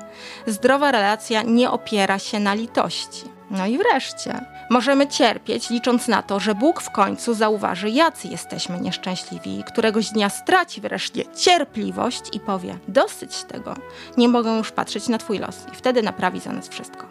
zdrowa 0.47 0.91
relacja 0.91 1.41
nie 1.41 1.71
opiera 1.71 2.19
się 2.19 2.39
na 2.39 2.53
litości. 2.53 3.23
No 3.51 3.65
i 3.65 3.77
wreszcie, 3.77 4.45
możemy 4.69 5.07
cierpieć, 5.07 5.69
licząc 5.69 6.07
na 6.07 6.21
to, 6.21 6.39
że 6.39 6.55
Bóg 6.55 6.81
w 6.81 6.91
końcu 6.91 7.33
zauważy, 7.33 7.89
jacy 7.89 8.27
jesteśmy 8.27 8.79
nieszczęśliwi, 8.79 9.63
któregoś 9.67 10.09
dnia 10.09 10.29
straci 10.29 10.81
wreszcie 10.81 11.25
cierpliwość 11.25 12.21
i 12.33 12.39
powie: 12.39 12.77
Dosyć 12.87 13.43
tego, 13.43 13.75
nie 14.17 14.29
mogę 14.29 14.57
już 14.57 14.71
patrzeć 14.71 15.07
na 15.07 15.17
Twój 15.17 15.39
los, 15.39 15.55
i 15.73 15.75
wtedy 15.75 16.03
naprawi 16.03 16.39
za 16.39 16.51
nas 16.51 16.69
wszystko. 16.69 17.05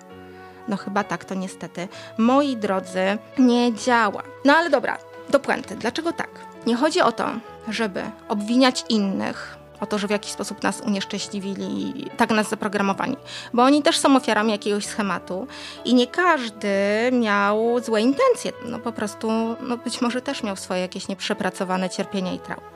No 0.69 0.77
chyba 0.77 1.05
tak 1.05 1.25
to 1.25 1.35
niestety, 1.35 1.89
moi 2.19 2.57
drodzy, 2.57 3.19
nie 3.39 3.75
działa. 3.75 4.23
No 4.45 4.57
ale 4.57 4.71
dobra, 4.71 4.99
do 5.31 5.41
puenty. 5.41 5.77
Dlaczego 5.77 6.13
tak? 6.13 6.31
Nie 6.67 6.77
chodzi 6.77 7.01
o 7.01 7.13
to, 7.13 7.29
żeby 7.69 8.03
obwiniać 8.29 8.85
innych, 8.89 9.58
o 9.81 9.87
to, 9.87 9.99
że 9.99 10.07
w 10.07 10.11
jakiś 10.11 10.33
sposób 10.33 10.63
nas 10.63 10.81
unieszczęśliwili, 10.81 12.05
tak 12.17 12.31
nas 12.31 12.49
zaprogramowani, 12.49 13.17
bo 13.55 13.63
oni 13.63 13.83
też 13.83 13.99
są 13.99 14.17
ofiarami 14.17 14.53
jakiegoś 14.53 14.87
schematu 14.87 15.47
i 15.85 15.95
nie 15.95 16.07
każdy 16.07 16.69
miał 17.13 17.81
złe 17.81 18.01
intencje. 18.01 18.53
No 18.67 18.79
po 18.79 18.93
prostu, 18.93 19.31
no 19.61 19.77
być 19.77 20.01
może 20.01 20.23
też 20.23 20.43
miał 20.43 20.57
swoje 20.57 20.81
jakieś 20.81 21.09
nieprzepracowane 21.09 21.91
cierpienia 21.91 22.33
i 22.33 22.39
traumy. 22.39 22.67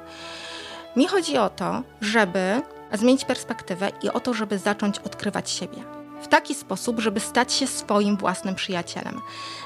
Mi 0.96 1.08
chodzi 1.08 1.38
o 1.38 1.50
to, 1.50 1.82
żeby 2.00 2.62
zmienić 2.92 3.24
perspektywę 3.24 3.90
i 4.02 4.10
o 4.10 4.20
to, 4.20 4.34
żeby 4.34 4.58
zacząć 4.58 4.98
odkrywać 4.98 5.50
siebie 5.50 6.02
w 6.22 6.28
taki 6.28 6.54
sposób, 6.54 7.00
żeby 7.00 7.20
stać 7.20 7.52
się 7.52 7.66
swoim 7.66 8.16
własnym 8.16 8.54
przyjacielem. 8.54 9.20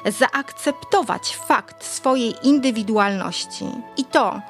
Zaakceptować 0.07 1.37
fakt 1.37 1.85
swojej 1.85 2.35
indywidualności 2.43 3.65
i 3.97 4.05
to, 4.05 4.41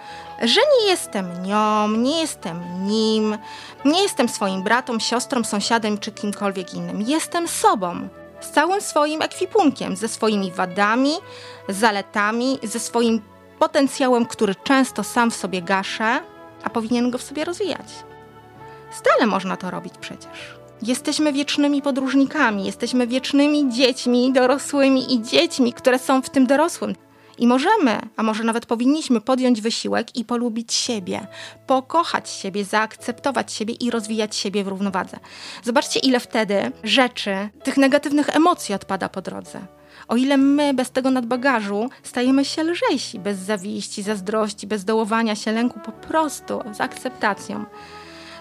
że 0.43 0.61
nie 0.61 0.87
jestem 0.91 1.43
nią, 1.43 1.89
nie 1.89 2.21
jestem 2.21 2.87
nim, 2.87 3.39
nie 3.85 4.03
jestem 4.03 4.29
swoim 4.29 4.63
bratom, 4.63 5.01
siostrą, 5.01 5.45
sąsiadem 5.45 5.99
czy 5.99 6.13
kimkolwiek 6.13 6.75
innym. 6.75 7.03
Jestem 7.03 7.49
sobą, 7.49 8.09
z 8.41 8.51
całym 8.51 8.81
swoim 8.81 9.23
ekwipunkiem, 9.23 9.97
ze 9.97 10.09
swoimi 10.09 10.53
wadami, 10.53 11.13
zaletami, 11.69 12.59
ze 12.63 12.79
swoim 12.79 13.23
potencjałem, 13.59 14.27
który 14.27 14.55
często 14.55 15.05
sam 15.05 15.31
w 15.31 15.37
sobie 15.37 15.63
gaszę, 15.63 16.21
a 16.65 16.71
powinien 16.71 17.11
go 17.11 17.19
w 17.19 17.23
sobie 17.23 17.45
rozwijać. 17.45 17.87
Stale 18.91 19.27
można 19.27 19.57
to 19.57 19.71
robić 19.71 19.95
przecież. 20.01 20.57
Jesteśmy 20.83 21.33
wiecznymi 21.33 21.83
podróżnikami, 21.83 22.65
jesteśmy 22.65 23.07
wiecznymi 23.07 23.73
dziećmi, 23.73 24.33
dorosłymi 24.33 25.15
i 25.15 25.23
dziećmi, 25.23 25.73
które 25.73 25.99
są 25.99 26.23
w 26.23 26.31
tym 26.31 26.47
dorosłym. 26.47 26.95
I 27.39 27.47
możemy, 27.47 28.01
a 28.17 28.23
może 28.23 28.45
nawet 28.45 28.67
powinniśmy 28.67 29.21
podjąć 29.21 29.61
wysiłek 29.61 30.17
i 30.17 30.25
polubić 30.25 30.75
siebie, 30.75 31.27
pokochać 31.67 32.31
siebie, 32.31 32.65
zaakceptować 32.65 33.53
siebie 33.53 33.75
i 33.75 33.91
rozwijać 33.91 34.37
siebie 34.37 34.65
w 34.65 34.69
równowadze. 34.69 35.19
Zobaczcie, 35.63 36.01
ile 36.01 36.21
wtedy 36.21 36.73
rzeczy, 36.85 37.49
tych 37.63 37.77
negatywnych 37.77 38.37
emocji 38.37 38.75
odpada 38.75 39.09
po 39.09 39.23
drodze. 39.23 39.61
O 40.09 40.17
ile 40.17 40.37
my 40.37 40.75
bez 40.75 40.91
tego 40.91 41.11
nadbagażu 41.11 41.91
stajemy 42.03 42.45
się 42.45 42.63
lżejsi, 42.65 43.19
bez 43.19 43.39
zawiści, 43.39 44.03
zazdrości, 44.03 44.67
bez 44.67 44.85
dołowania 44.85 45.35
się 45.35 45.53
lęku, 45.53 45.81
po 45.81 45.93
prostu 45.93 46.61
z 46.73 46.81
akceptacją. 46.81 47.65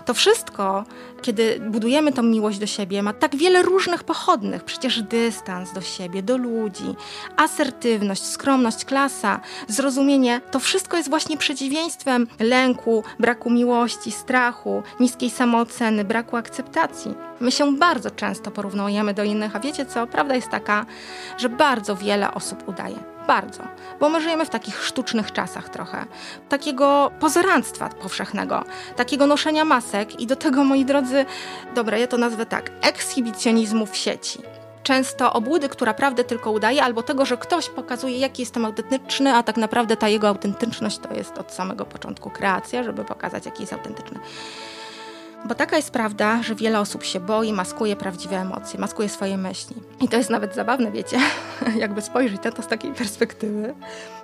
To 0.06 0.14
wszystko, 0.14 0.84
kiedy 1.22 1.62
budujemy 1.70 2.12
tą 2.12 2.24
miłość 2.24 2.60
do 2.60 2.66
siebie, 2.66 3.04
ma 3.04 3.14
tak 3.14 3.36
wiele 3.36 3.62
różnych 3.62 4.04
pochodnych. 4.04 4.64
Przecież 4.64 5.02
dystans 5.02 5.74
do 5.74 5.82
siebie, 5.82 6.24
do 6.24 6.38
ludzi, 6.38 6.96
asertywność, 7.38 8.24
skromność, 8.24 8.86
klasa, 8.86 9.40
zrozumienie 9.68 10.42
to 10.52 10.60
wszystko 10.60 10.98
jest 10.98 11.10
właśnie 11.10 11.38
przeciwieństwem 11.38 12.28
lęku, 12.40 13.04
braku 13.20 13.50
miłości, 13.50 14.12
strachu, 14.12 14.84
niskiej 15.00 15.30
samooceny, 15.30 16.04
braku 16.04 16.38
akceptacji. 16.38 17.14
My 17.40 17.52
się 17.52 17.76
bardzo 17.78 18.12
często 18.12 18.52
porównujemy 18.52 19.14
do 19.14 19.24
innych, 19.24 19.56
a 19.56 19.60
wiecie 19.60 19.86
co? 19.86 20.08
Prawda 20.08 20.36
jest 20.36 20.50
taka, 20.50 20.86
że 21.38 21.50
bardzo 21.50 21.96
wiele 21.96 22.34
osób 22.34 22.68
udaje. 22.68 23.15
Bardzo, 23.28 23.64
bo 24.00 24.10
my 24.10 24.22
żyjemy 24.22 24.46
w 24.46 24.50
takich 24.50 24.84
sztucznych 24.84 25.32
czasach 25.32 25.70
trochę. 25.70 26.06
Takiego 26.50 27.12
pozoranstwa 27.20 27.90
powszechnego, 27.90 28.64
takiego 28.96 29.28
noszenia 29.28 29.66
masek 29.66 30.20
i 30.20 30.28
do 30.28 30.36
tego, 30.36 30.64
moi 30.64 30.86
drodzy, 30.86 31.26
dobra, 31.76 31.98
ja 31.98 32.08
to 32.08 32.18
nazwę 32.18 32.46
tak, 32.46 32.72
ekshibicjonizmu 32.82 33.86
w 33.86 33.96
sieci 33.96 34.40
często 34.86 35.34
obłudy, 35.34 35.70
która 35.70 35.94
prawdę 35.94 36.24
tylko 36.24 36.52
udaje, 36.52 36.84
albo 36.84 37.04
tego, 37.04 37.26
że 37.26 37.38
ktoś 37.38 37.70
pokazuje, 37.70 38.18
jaki 38.18 38.42
jestem 38.42 38.66
autentyczny, 38.66 39.34
a 39.34 39.44
tak 39.44 39.58
naprawdę 39.58 39.98
ta 39.98 40.08
jego 40.08 40.28
autentyczność 40.28 40.98
to 40.98 41.14
jest 41.14 41.38
od 41.38 41.52
samego 41.52 41.86
początku 41.86 42.30
kreacja, 42.30 42.84
żeby 42.84 43.06
pokazać, 43.06 43.46
jaki 43.46 43.64
jest 43.64 43.74
autentyczny. 43.74 44.20
Bo 45.46 45.56
taka 45.56 45.76
jest 45.76 45.92
prawda, 45.92 46.44
że 46.44 46.56
wiele 46.56 46.80
osób 46.80 47.04
się 47.04 47.20
boi, 47.20 47.54
maskuje 47.54 47.96
prawdziwe 47.96 48.38
emocje, 48.38 48.80
maskuje 48.80 49.10
swoje 49.10 49.38
myśli. 49.38 49.76
I 50.02 50.08
to 50.08 50.18
jest 50.18 50.30
nawet 50.30 50.56
zabawne, 50.56 50.92
wiecie, 50.92 51.18
jakby 51.84 52.02
spojrzeć 52.02 52.44
na 52.44 52.52
to 52.52 52.62
z 52.62 52.68
takiej 52.68 52.92
perspektywy. 52.92 53.74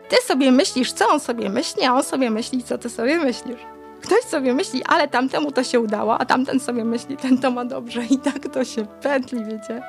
Ty 0.09 0.15
sobie 0.25 0.51
myślisz, 0.51 0.91
co 0.91 1.09
on 1.09 1.19
sobie 1.19 1.49
myśli, 1.49 1.83
a 1.83 1.93
on 1.93 2.03
sobie 2.03 2.29
myśli, 2.29 2.63
co 2.63 2.77
ty 2.77 2.89
sobie 2.89 3.17
myślisz. 3.19 3.59
Ktoś 4.01 4.23
sobie 4.23 4.53
myśli, 4.53 4.83
ale 4.87 5.07
tamtemu 5.07 5.51
to 5.51 5.63
się 5.63 5.79
udało, 5.79 6.17
a 6.17 6.25
tamten 6.25 6.59
sobie 6.59 6.85
myśli, 6.85 7.17
ten 7.17 7.37
to 7.37 7.51
ma 7.51 7.65
dobrze. 7.65 8.05
I 8.05 8.17
tak 8.17 8.47
to 8.53 8.65
się 8.65 8.85
pętli, 8.85 9.45
wiecie. 9.45 9.83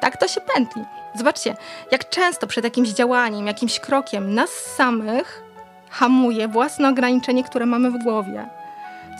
Tak 0.00 0.16
to 0.16 0.28
się 0.28 0.40
pętli. 0.54 0.84
Zobaczcie, 1.14 1.56
jak 1.92 2.08
często 2.08 2.46
przed 2.46 2.64
jakimś 2.64 2.88
działaniem, 2.88 3.46
jakimś 3.46 3.80
krokiem 3.80 4.34
nas 4.34 4.50
samych 4.50 5.42
hamuje 5.90 6.48
własne 6.48 6.88
ograniczenie, 6.88 7.44
które 7.44 7.66
mamy 7.66 7.90
w 7.90 8.02
głowie 8.02 8.57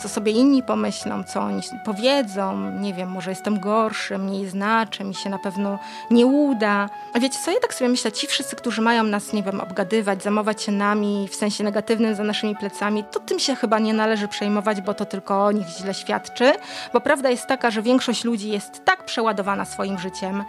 co 0.01 0.09
sobie 0.09 0.31
inni 0.31 0.63
pomyślą, 0.63 1.23
co 1.23 1.41
oni 1.41 1.61
powiedzą, 1.85 2.71
nie 2.71 2.93
wiem, 2.93 3.09
może 3.09 3.29
jestem 3.29 3.59
gorszy, 3.59 4.17
mniej 4.17 4.49
znaczy, 4.49 5.03
mi 5.03 5.15
się 5.15 5.29
na 5.29 5.39
pewno 5.39 5.79
nie 6.11 6.25
uda. 6.25 6.89
A 7.13 7.19
wiecie 7.19 7.39
co, 7.45 7.51
ja 7.51 7.59
tak 7.59 7.73
sobie 7.73 7.89
myślę, 7.89 8.11
ci 8.11 8.27
wszyscy, 8.27 8.55
którzy 8.55 8.81
mają 8.81 9.03
nas, 9.03 9.33
nie 9.33 9.43
wiem, 9.43 9.61
obgadywać, 9.61 10.23
zamować 10.23 10.63
się 10.63 10.71
nami 10.71 11.27
w 11.31 11.35
sensie 11.35 11.63
negatywnym 11.63 12.15
za 12.15 12.23
naszymi 12.23 12.55
plecami, 12.55 13.03
to 13.11 13.19
tym 13.19 13.39
się 13.39 13.55
chyba 13.55 13.79
nie 13.79 13.93
należy 13.93 14.27
przejmować, 14.27 14.81
bo 14.81 14.93
to 14.93 15.05
tylko 15.05 15.45
o 15.45 15.51
nich 15.51 15.67
źle 15.67 15.93
świadczy, 15.93 16.53
bo 16.93 17.01
prawda 17.01 17.29
jest 17.29 17.47
taka, 17.47 17.71
że 17.71 17.81
większość 17.81 18.23
ludzi 18.23 18.49
jest 18.49 18.85
tak 18.85 19.05
przeładowana 19.05 19.65
swoim 19.65 19.99
życiem, 19.99 20.43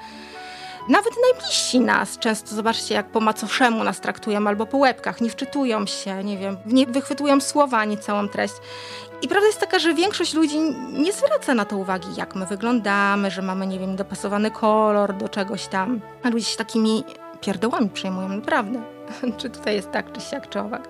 nawet 0.89 1.13
najbliżsi 1.23 1.81
nas 1.81 2.19
często, 2.19 2.55
zobaczcie, 2.55 2.95
jak 2.95 3.07
po 3.07 3.21
macoszemu 3.21 3.85
nas 3.85 4.01
traktują, 4.01 4.47
albo 4.47 4.67
po 4.67 4.79
łebkach, 4.79 5.21
nie 5.21 5.31
wczytują 5.31 5.87
się, 5.87 6.25
nie 6.25 6.39
wiem, 6.39 6.57
nie 6.67 6.87
wychwytują 6.87 7.41
słowa, 7.41 7.79
ani 7.79 7.99
całą 7.99 8.29
treść. 8.29 8.55
I 9.23 9.29
prawda 9.29 9.47
jest 9.47 9.61
taka, 9.61 9.79
że 9.79 9.95
większość 9.95 10.35
ludzi 10.35 10.59
nie 10.93 11.13
zwraca 11.13 11.55
na 11.55 11.65
to 11.65 11.77
uwagi, 11.77 12.09
jak 12.17 12.35
my 12.35 12.47
wyglądamy, 12.47 13.31
że 13.31 13.43
mamy, 13.43 13.67
nie 13.67 13.79
wiem, 13.79 13.97
dopasowany 13.97 14.51
kolor 14.51 15.17
do 15.17 15.29
czegoś 15.29 15.67
tam. 15.67 16.01
A 16.23 16.29
ludzie 16.29 16.45
się 16.45 16.57
takimi 16.57 17.05
pierdołami 17.41 17.91
przejmują, 17.91 18.29
naprawdę. 18.29 18.83
czy 19.39 19.51
tutaj 19.51 19.75
jest 19.75 19.91
tak, 19.91 20.13
czy 20.13 20.21
siak, 20.21 20.49
czy 20.49 20.61
owak. 20.61 20.89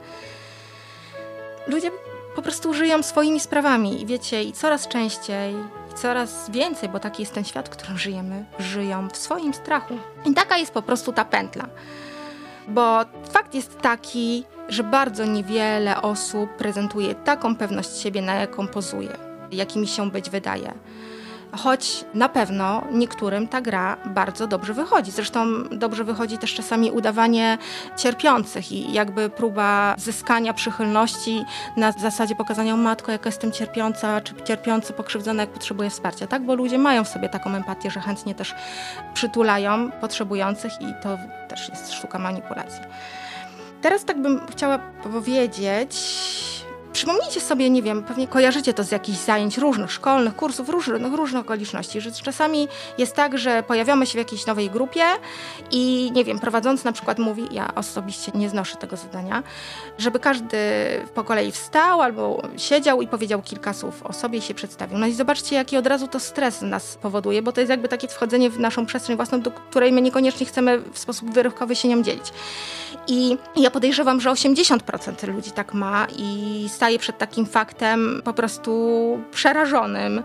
Ludzie 1.67 1.91
po 2.37 2.43
prostu 2.43 2.75
żyją 2.75 3.03
swoimi 3.03 3.41
sprawami 3.41 4.03
i 4.03 4.07
wiecie, 4.07 4.43
i 4.43 4.53
coraz 4.53 4.89
częściej, 4.89 5.55
i 5.91 5.95
coraz 5.95 6.51
więcej, 6.51 6.89
bo 6.89 7.01
taki 7.01 7.23
jest 7.23 7.35
ten 7.35 7.45
świat, 7.45 7.69
w 7.69 7.73
którym 7.73 7.99
żyjemy, 7.99 8.45
żyją 8.59 9.09
w 9.09 9.17
swoim 9.17 9.55
strachu. 9.55 9.95
I 10.25 10.35
taka 10.35 10.57
jest 10.57 10.73
po 10.73 10.83
prostu 10.83 11.13
ta 11.13 11.25
pętla. 11.25 11.69
Bo 12.69 13.05
fakt 13.31 13.55
jest 13.55 13.81
taki, 13.81 14.45
że 14.69 14.85
bardzo 14.85 15.25
niewiele 15.25 16.03
osób 16.03 16.57
prezentuje 16.57 17.15
taką 17.15 17.57
pewność 17.57 17.99
siebie, 17.99 18.23
na 18.23 18.35
jaką 18.35 18.69
pozuje, 18.69 19.17
jakimi 19.53 19.87
się 19.87 20.11
być 20.11 20.31
wydaje 20.31 20.73
choć 21.57 22.05
na 22.15 22.29
pewno 22.29 22.83
niektórym 22.93 23.49
ta 23.49 23.61
gra 23.61 23.97
bardzo 24.05 24.47
dobrze 24.47 24.75
wychodzi. 24.75 25.11
Zresztą 25.11 25.47
dobrze 25.71 26.05
wychodzi 26.05 26.39
też 26.39 26.55
czasami 26.55 26.91
udawanie 26.91 27.59
cierpiących 27.97 28.73
i 28.73 28.93
jakby 28.93 29.31
próba 29.31 29.95
zyskania 29.99 30.55
przychylności 30.55 31.45
na 31.77 31.93
zasadzie 31.93 32.35
pokazania 32.35 32.77
matko, 32.77 33.13
jaka 33.13 33.29
jestem 33.29 33.53
cierpiąca, 33.53 34.21
czy 34.21 34.35
cierpiący, 34.45 34.93
pokrzywdzony, 34.93 35.43
jak 35.43 35.51
potrzebuje 35.51 35.91
wsparcia, 35.91 36.27
tak? 36.27 36.43
Bo 36.43 36.55
ludzie 36.55 36.79
mają 36.79 37.05
w 37.05 37.09
sobie 37.09 37.29
taką 37.29 37.55
empatię, 37.55 37.91
że 37.91 38.01
chętnie 38.01 38.35
też 38.35 38.55
przytulają 39.15 39.91
potrzebujących 39.91 40.73
i 40.81 40.95
to 41.03 41.19
też 41.49 41.69
jest 41.69 41.93
sztuka 41.93 42.19
manipulacji. 42.19 42.81
Teraz 43.83 44.05
tak 44.05 44.23
bym 44.23 44.41
chciała 44.51 44.79
powiedzieć, 44.79 45.97
Przypomnijcie 46.93 47.41
sobie, 47.41 47.71
nie 47.71 47.83
wiem, 47.83 48.03
pewnie 48.03 48.29
kojarzycie 48.29 48.75
to 48.75 48.85
z 48.85 48.91
jakichś 48.91 49.19
zajęć 49.19 49.59
różnych, 49.59 49.93
szkolnych, 49.93 50.37
kursów, 50.37 50.69
różnych, 50.69 51.15
różnych 51.15 51.43
okoliczności, 51.43 52.01
że 52.01 52.13
czasami 52.13 52.69
jest 52.99 53.15
tak, 53.15 53.39
że 53.39 53.63
pojawiamy 53.63 54.07
się 54.07 54.13
w 54.13 54.15
jakiejś 54.15 54.47
nowej 54.47 54.71
grupie 54.71 55.03
i 55.71 56.13
nie 56.15 56.25
wiem, 56.25 56.39
prowadzący 56.39 56.85
na 56.85 56.93
przykład 56.93 57.19
mówi, 57.19 57.49
ja 57.51 57.75
osobiście 57.75 58.33
nie 58.35 58.49
znoszę 58.49 58.77
tego 58.77 58.97
zadania, 58.97 59.43
żeby 59.99 60.19
każdy 60.19 60.59
po 61.15 61.25
kolei 61.25 61.53
wstał 61.53 62.03
albo 62.03 62.43
siedział 62.57 63.03
i 63.03 63.07
powiedział 63.07 63.43
kilka 63.43 63.73
słów 63.73 64.03
o 64.07 64.13
sobie 64.13 64.39
i 64.39 64.43
się 64.43 64.55
przedstawił. 64.55 64.99
No 64.99 65.07
i 65.07 65.13
zobaczcie, 65.13 65.57
jaki 65.57 65.77
od 65.77 65.87
razu 65.87 66.09
to 66.09 66.21
stres 66.21 66.63
nas 66.63 66.97
powoduje, 66.97 67.43
bo 67.43 67.53
to 67.53 67.61
jest 67.61 67.71
jakby 67.71 67.89
takie 67.89 68.09
wchodzenie 68.09 68.51
w 68.51 68.59
naszą 68.59 68.87
przestrzeń 68.87 69.17
własną, 69.17 69.41
do 69.41 69.51
której 69.51 69.93
my 69.93 70.03
niekoniecznie 70.03 70.47
chcemy 70.47 70.83
w 70.93 70.99
sposób 70.99 71.31
wyrywkowy 71.31 71.77
się 71.77 71.89
nią 71.89 72.03
dzielić. 72.03 72.33
I 73.07 73.37
ja 73.57 73.71
podejrzewam, 73.71 74.21
że 74.21 74.31
80% 74.31 75.29
ludzi 75.35 75.51
tak 75.51 75.75
ma 75.75 76.07
i 76.19 76.69
staje 76.81 76.99
przed 76.99 77.19
takim 77.19 77.47
faktem 77.47 78.23
po 78.25 78.33
prostu 78.33 78.71
przerażonym, 79.33 80.23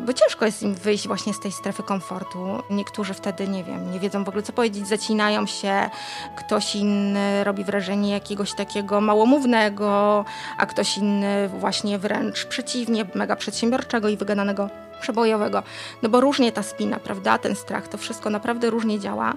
bo 0.00 0.12
ciężko 0.12 0.46
jest 0.46 0.62
im 0.62 0.74
wyjść 0.74 1.06
właśnie 1.06 1.34
z 1.34 1.40
tej 1.40 1.52
strefy 1.52 1.82
komfortu. 1.82 2.62
Niektórzy 2.70 3.14
wtedy, 3.14 3.48
nie 3.48 3.64
wiem, 3.64 3.92
nie 3.92 4.00
wiedzą 4.00 4.24
w 4.24 4.28
ogóle 4.28 4.42
co 4.42 4.52
powiedzieć, 4.52 4.88
zacinają 4.88 5.46
się, 5.46 5.90
ktoś 6.38 6.76
inny 6.76 7.44
robi 7.44 7.64
wrażenie 7.64 8.12
jakiegoś 8.12 8.52
takiego 8.52 9.00
małomównego, 9.00 10.24
a 10.58 10.66
ktoś 10.66 10.98
inny 10.98 11.48
właśnie 11.48 11.98
wręcz 11.98 12.44
przeciwnie, 12.44 13.04
mega 13.14 13.36
przedsiębiorczego 13.36 14.08
i 14.08 14.16
wygadanego 14.16 14.70
przebojowego. 15.00 15.62
No 16.02 16.08
bo 16.08 16.20
różnie 16.20 16.52
ta 16.52 16.62
spina, 16.62 16.96
prawda, 16.98 17.38
ten 17.38 17.56
strach, 17.56 17.88
to 17.88 17.98
wszystko 17.98 18.30
naprawdę 18.30 18.70
różnie 18.70 19.00
działa. 19.00 19.34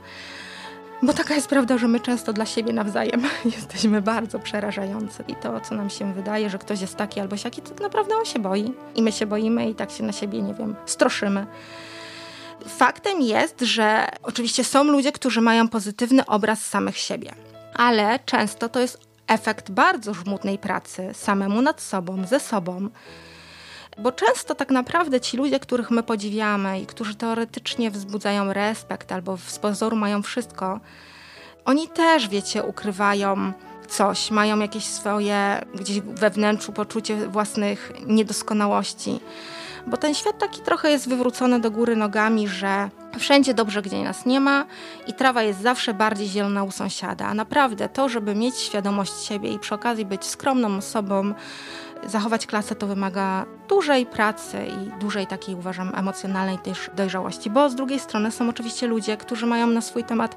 Bo 1.04 1.14
taka 1.14 1.36
jest 1.36 1.48
prawda, 1.48 1.78
że 1.78 1.88
my 1.88 2.00
często 2.00 2.34
dla 2.34 2.46
siebie 2.46 2.74
nawzajem 2.74 3.22
jesteśmy 3.58 4.02
bardzo 4.02 4.40
przerażający. 4.40 5.24
I 5.28 5.36
to, 5.36 5.60
co 5.60 5.76
nam 5.76 5.90
się 5.90 6.14
wydaje, 6.14 6.50
że 6.50 6.58
ktoś 6.58 6.82
jest 6.82 6.96
taki 6.96 7.20
albo 7.20 7.38
siaki, 7.38 7.62
to 7.62 7.70
tak 7.70 7.82
naprawdę 7.82 8.16
on 8.16 8.26
się 8.26 8.40
boi. 8.40 8.74
I 8.96 9.02
my 9.02 9.12
się 9.12 9.26
boimy 9.26 9.70
i 9.70 9.76
tak 9.76 9.92
się 9.92 10.04
na 10.04 10.12
siebie, 10.12 10.42
nie 10.42 10.54
wiem, 10.54 10.76
stroszymy. 10.86 11.46
Faktem 12.68 13.22
jest, 13.22 13.62
że 13.62 14.08
oczywiście 14.24 14.64
są 14.64 14.84
ludzie, 14.84 15.12
którzy 15.12 15.42
mają 15.42 15.68
pozytywny 15.68 16.26
obraz 16.26 16.66
samych 16.66 16.98
siebie, 16.98 17.32
ale 17.74 18.20
często 18.26 18.70
to 18.70 18.80
jest 18.80 19.00
efekt 19.28 19.72
bardzo 19.72 20.14
żmudnej 20.14 20.58
pracy 20.58 21.10
samemu 21.14 21.62
nad 21.62 21.82
sobą, 21.82 22.26
ze 22.26 22.40
sobą. 22.40 22.90
Bo 23.98 24.12
często 24.12 24.56
tak 24.56 24.72
naprawdę 24.72 25.22
ci 25.22 25.38
ludzie, 25.38 25.60
których 25.60 25.92
my 25.92 26.04
podziwiamy 26.04 26.80
i 26.82 26.86
którzy 26.86 27.16
teoretycznie 27.16 27.92
wzbudzają 27.92 28.54
respekt 28.54 29.12
albo 29.12 29.38
z 29.38 29.60
pozoru 29.60 29.96
mają 29.96 30.22
wszystko, 30.22 30.80
oni 31.66 31.88
też, 31.88 32.30
wiecie, 32.30 32.64
ukrywają 32.64 33.54
coś, 33.88 34.32
mają 34.32 34.60
jakieś 34.60 34.86
swoje 34.86 35.66
gdzieś 35.76 36.02
we 36.02 36.30
wnętrzu 36.30 36.72
poczucie 36.72 37.28
własnych 37.28 37.92
niedoskonałości. 38.08 39.20
Bo 39.88 39.98
ten 39.98 40.14
świat 40.14 40.38
taki 40.38 40.62
trochę 40.62 40.92
jest 40.92 41.10
wywrócony 41.10 41.60
do 41.60 41.72
góry 41.72 41.96
nogami, 41.96 42.48
że 42.48 42.90
wszędzie 43.20 43.54
dobrze, 43.54 43.82
gdzie 43.82 44.04
nas 44.04 44.26
nie 44.26 44.40
ma 44.40 44.66
i 45.08 45.14
trawa 45.14 45.44
jest 45.44 45.62
zawsze 45.62 45.94
bardziej 45.94 46.28
zielona 46.28 46.64
u 46.64 46.72
sąsiada. 46.72 47.26
A 47.26 47.34
naprawdę 47.34 47.90
to, 47.90 48.10
żeby 48.10 48.36
mieć 48.36 48.56
świadomość 48.58 49.24
siebie 49.26 49.54
i 49.54 49.60
przy 49.60 49.76
okazji 49.76 50.06
być 50.06 50.26
skromną 50.26 50.78
osobą, 50.78 51.34
zachować 52.08 52.48
klasę, 52.48 52.76
to 52.76 52.88
wymaga 52.88 53.46
dużej 53.70 54.06
pracy 54.06 54.58
i 54.68 55.00
dużej 55.02 55.28
takiej, 55.28 55.56
uważam, 55.56 55.92
emocjonalnej 55.96 56.58
też 56.58 56.90
dojrzałości. 56.96 57.50
Bo 57.50 57.70
z 57.70 57.76
drugiej 57.76 58.00
strony 58.00 58.32
są 58.32 58.50
oczywiście 58.50 58.88
ludzie, 58.88 59.18
którzy 59.18 59.46
mają 59.46 59.68
na 59.68 59.82
swój 59.82 60.04
temat 60.04 60.36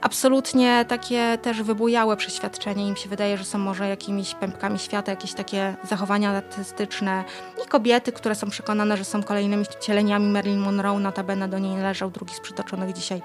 absolutnie 0.00 0.84
takie 0.88 1.38
też 1.42 1.62
wybujałe 1.62 2.16
przeświadczenie. 2.16 2.88
Im 2.88 2.96
się 2.96 3.08
wydaje, 3.08 3.36
że 3.38 3.44
są 3.44 3.58
może 3.58 3.88
jakimiś 3.88 4.34
pępkami 4.34 4.78
świata, 4.78 5.12
jakieś 5.12 5.34
takie 5.34 5.76
zachowania 5.88 6.30
artystyczne. 6.30 7.24
I 7.64 7.68
kobiety, 7.68 8.12
które 8.12 8.34
są 8.34 8.50
przekonane, 8.50 8.96
że 8.96 9.04
są 9.04 9.22
kolejnymi 9.22 9.64
wcieleniami 9.64 10.26
Marilyn 10.26 10.60
Monroe, 10.60 10.98
notabene 10.98 11.48
do 11.48 11.58
niej 11.58 11.76
należał 11.76 12.10
drugi 12.10 12.34
z 12.34 12.40
przytoczonych 12.40 12.92
dzisiaj 12.92 13.22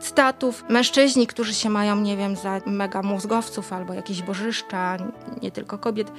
cytatów. 0.00 0.64
Mężczyźni, 0.68 1.26
którzy 1.26 1.54
się 1.54 1.70
mają, 1.70 1.96
nie 1.96 2.16
wiem, 2.16 2.36
za 2.36 2.60
mega 2.66 3.02
mózgowców 3.02 3.72
albo 3.72 3.94
jakieś 3.94 4.22
bożyszcza, 4.22 4.96
nie 5.42 5.50
tylko 5.50 5.78
kobiet. 5.78 6.12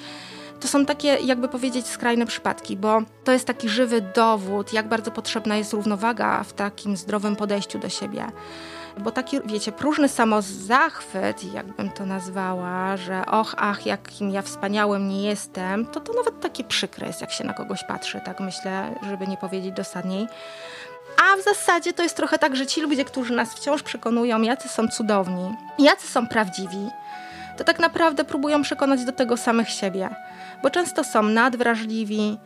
To 0.60 0.68
są 0.68 0.86
takie, 0.86 1.08
jakby 1.08 1.48
powiedzieć, 1.48 1.88
skrajne 1.88 2.26
przypadki, 2.26 2.78
bo 2.78 3.02
to 3.24 3.32
jest 3.32 3.46
taki 3.46 3.70
żywy 3.70 4.02
dowód, 4.16 4.74
jak 4.74 4.88
bardzo 4.88 5.12
potrzebna 5.12 5.58
jest 5.58 5.74
równowaga 5.74 6.44
w 6.44 6.54
takim 6.54 6.98
zdrowym 6.98 7.36
podejściu 7.36 7.80
do 7.80 7.90
siebie. 7.90 8.28
Bo 9.00 9.12
taki, 9.12 9.40
wiecie, 9.46 9.72
próżny 9.72 10.10
samozachwyt, 10.10 11.54
jakbym 11.54 11.90
to 11.90 12.06
nazwała, 12.06 12.98
że 12.98 13.26
och, 13.26 13.56
ach, 13.58 13.86
jakim 13.86 14.30
ja 14.30 14.42
wspaniałym 14.42 15.10
nie 15.10 15.24
jestem, 15.24 15.86
to 15.86 16.00
to 16.00 16.14
nawet 16.14 16.40
takie 16.42 16.64
przykre 16.64 17.08
jest, 17.08 17.22
jak 17.22 17.32
się 17.32 17.44
na 17.44 17.54
kogoś 17.54 17.84
patrzy, 17.84 18.22
tak 18.26 18.40
myślę, 18.40 18.96
żeby 19.10 19.28
nie 19.28 19.38
powiedzieć 19.38 19.76
dosadniej. 19.76 20.28
A 21.24 21.38
w 21.38 21.44
zasadzie 21.44 21.94
to 21.94 22.04
jest 22.04 22.16
trochę 22.16 22.38
tak, 22.38 22.56
że 22.56 22.66
ci 22.66 22.82
ludzie, 22.82 23.06
którzy 23.06 23.34
nas 23.34 23.54
wciąż 23.54 23.84
przekonują, 23.84 24.42
jacy 24.42 24.70
są 24.70 24.88
cudowni, 24.88 25.56
jacy 25.80 26.08
są 26.08 26.28
prawdziwi, 26.28 26.90
to 27.58 27.64
tak 27.64 27.80
naprawdę 27.80 28.24
próbują 28.24 28.62
przekonać 28.62 29.06
do 29.06 29.12
tego 29.12 29.38
samych 29.38 29.70
siebie, 29.70 30.10
bo 30.64 30.70
często 30.70 31.04
są 31.04 31.24
nadwrażliwi, 31.24 32.38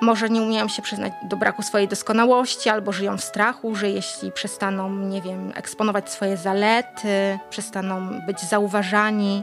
może 0.00 0.28
nie 0.28 0.42
umieją 0.42 0.68
się 0.68 0.82
przyznać 0.82 1.12
do 1.22 1.36
braku 1.36 1.62
swojej 1.62 1.88
doskonałości, 1.88 2.68
albo 2.68 2.92
żyją 2.92 3.18
w 3.18 3.24
strachu, 3.24 3.74
że 3.74 3.90
jeśli 3.90 4.32
przestaną, 4.32 4.90
nie 4.90 5.22
wiem, 5.22 5.52
eksponować 5.54 6.10
swoje 6.10 6.36
zalety, 6.36 7.38
przestaną 7.50 8.20
być 8.26 8.40
zauważani, 8.40 9.42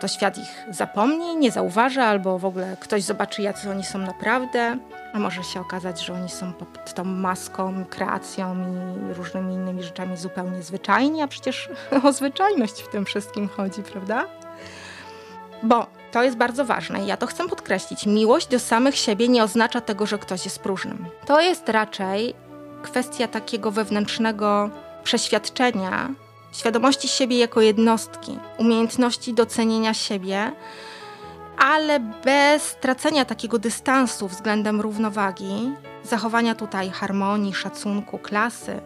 to 0.00 0.08
świat 0.08 0.38
ich 0.38 0.66
zapomni, 0.70 1.36
nie 1.36 1.50
zauważy, 1.50 2.00
albo 2.00 2.38
w 2.38 2.44
ogóle 2.44 2.76
ktoś 2.80 3.02
zobaczy, 3.02 3.42
jacy 3.42 3.70
oni 3.70 3.84
są 3.84 3.98
naprawdę, 3.98 4.78
a 5.12 5.18
może 5.18 5.44
się 5.44 5.60
okazać, 5.60 6.04
że 6.04 6.14
oni 6.14 6.28
są 6.28 6.52
pod 6.52 6.94
tą 6.94 7.04
maską, 7.04 7.84
kreacją 7.90 8.56
i 9.10 9.14
różnymi 9.14 9.54
innymi 9.54 9.82
rzeczami 9.82 10.16
zupełnie 10.16 10.62
zwyczajni, 10.62 11.22
a 11.22 11.28
przecież 11.28 11.68
o 12.04 12.12
zwyczajność 12.12 12.82
w 12.82 12.88
tym 12.88 13.04
wszystkim 13.04 13.48
chodzi, 13.48 13.82
prawda? 13.82 14.24
Bo 15.62 15.97
to 16.12 16.22
jest 16.22 16.36
bardzo 16.36 16.64
ważne 16.64 17.06
ja 17.06 17.16
to 17.16 17.26
chcę 17.26 17.48
podkreślić. 17.48 18.06
Miłość 18.06 18.46
do 18.46 18.58
samych 18.58 18.96
siebie 18.96 19.28
nie 19.28 19.44
oznacza 19.44 19.80
tego, 19.80 20.06
że 20.06 20.18
ktoś 20.18 20.44
jest 20.44 20.58
próżnym. 20.58 21.06
To 21.26 21.40
jest 21.40 21.68
raczej 21.68 22.34
kwestia 22.82 23.28
takiego 23.28 23.70
wewnętrznego 23.70 24.70
przeświadczenia, 25.04 26.08
świadomości 26.52 27.08
siebie 27.08 27.38
jako 27.38 27.60
jednostki, 27.60 28.38
umiejętności 28.58 29.34
docenienia 29.34 29.94
siebie, 29.94 30.52
ale 31.58 32.00
bez 32.00 32.76
tracenia 32.80 33.24
takiego 33.24 33.58
dystansu 33.58 34.28
względem 34.28 34.80
równowagi, 34.80 35.72
zachowania 36.04 36.54
tutaj 36.54 36.90
harmonii, 36.90 37.54
szacunku, 37.54 38.18
klasy, 38.18 38.80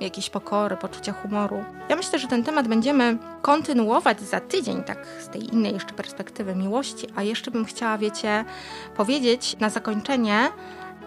jakiejś 0.00 0.30
pokory, 0.30 0.76
poczucia 0.76 1.12
humoru. 1.12 1.64
Ja 1.88 1.96
myślę, 1.96 2.18
że 2.18 2.28
ten 2.28 2.44
temat 2.44 2.68
będziemy 2.68 3.18
kontynuować 3.42 4.20
za 4.20 4.40
tydzień, 4.40 4.84
tak 4.84 5.06
z 5.20 5.28
tej 5.28 5.54
innej 5.54 5.72
jeszcze 5.72 5.94
perspektywy 5.94 6.54
miłości, 6.54 7.06
a 7.16 7.22
jeszcze 7.22 7.50
bym 7.50 7.64
chciała, 7.64 7.98
wiecie, 7.98 8.44
powiedzieć 8.96 9.56
na 9.60 9.70
zakończenie 9.70 10.48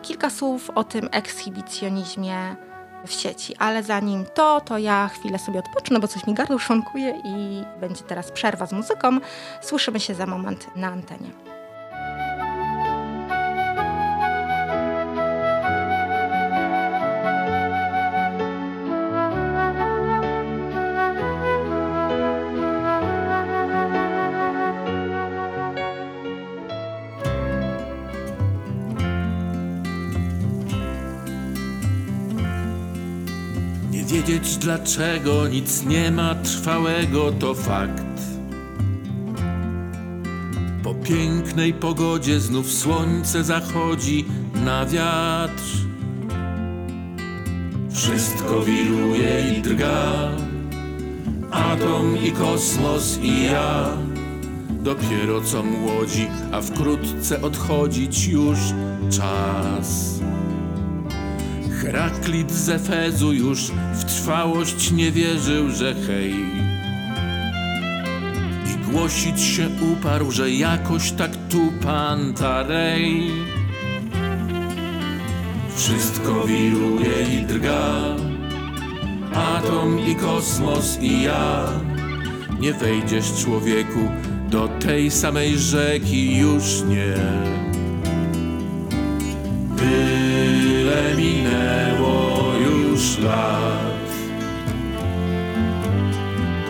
kilka 0.02 0.30
słów 0.30 0.70
o 0.70 0.84
tym 0.84 1.10
ekshibicjonizmie 1.12 2.56
w 3.08 3.12
sieci. 3.12 3.56
Ale 3.60 3.84
zanim 3.84 4.26
to, 4.34 4.62
to 4.62 4.78
ja 4.78 5.08
chwilę 5.14 5.40
sobie 5.40 5.60
odpocznę, 5.60 6.00
bo 6.00 6.08
coś 6.08 6.28
mi 6.28 6.34
gardło 6.34 6.60
szonkuje 6.60 7.22
i 7.24 7.64
będzie 7.80 8.04
teraz 8.04 8.32
przerwa 8.32 8.66
z 8.66 8.72
muzyką. 8.72 9.18
Słyszymy 9.62 10.00
się 10.00 10.14
za 10.16 10.26
moment 10.26 10.76
na 10.76 10.88
antenie. 10.88 11.51
Dlaczego 34.62 35.48
nic 35.48 35.86
nie 35.86 36.12
ma 36.12 36.36
trwałego 36.36 37.32
to 37.32 37.54
fakt. 37.54 38.22
Po 40.84 40.94
pięknej 40.94 41.74
pogodzie 41.74 42.40
znów 42.40 42.72
słońce 42.72 43.44
zachodzi 43.44 44.26
na 44.66 44.86
wiatr. 44.86 45.64
Wszystko 47.92 48.62
wiruje 48.62 49.58
i 49.58 49.62
drga, 49.62 50.32
atom 51.52 52.18
i 52.24 52.32
kosmos 52.32 53.20
i 53.24 53.46
ja. 53.46 53.98
Dopiero 54.70 55.42
co 55.42 55.64
młodzi, 55.64 56.28
a 56.52 56.62
wkrótce 56.62 57.42
odchodzić 57.42 58.28
już 58.28 58.58
czas. 59.10 60.21
Heraklit 61.82 62.52
z 62.52 62.70
Efezu 62.70 63.34
już 63.34 63.72
w 63.94 64.04
trwałość 64.04 64.92
nie 64.92 65.12
wierzył, 65.12 65.70
że 65.70 65.96
hej. 66.08 66.36
I 68.66 68.92
głosić 68.92 69.42
się 69.42 69.70
uparł, 69.94 70.32
że 70.32 70.52
jakoś 70.52 71.12
tak 71.12 71.32
tu 71.50 71.72
Pantarej. 71.84 73.32
Wszystko 75.76 76.44
wiruje 76.48 77.42
i 77.42 77.46
drga, 77.46 78.16
atom 79.34 80.00
i 80.00 80.16
kosmos 80.16 80.98
i 81.02 81.22
ja. 81.22 81.68
Nie 82.60 82.74
wejdziesz 82.74 83.44
człowieku 83.44 84.10
do 84.50 84.68
tej 84.68 85.12
samej 85.12 85.58
rzeki 85.58 86.38
już 86.38 86.64
nie. 86.88 87.16
Tyle 89.78 90.21
lat. 93.22 94.12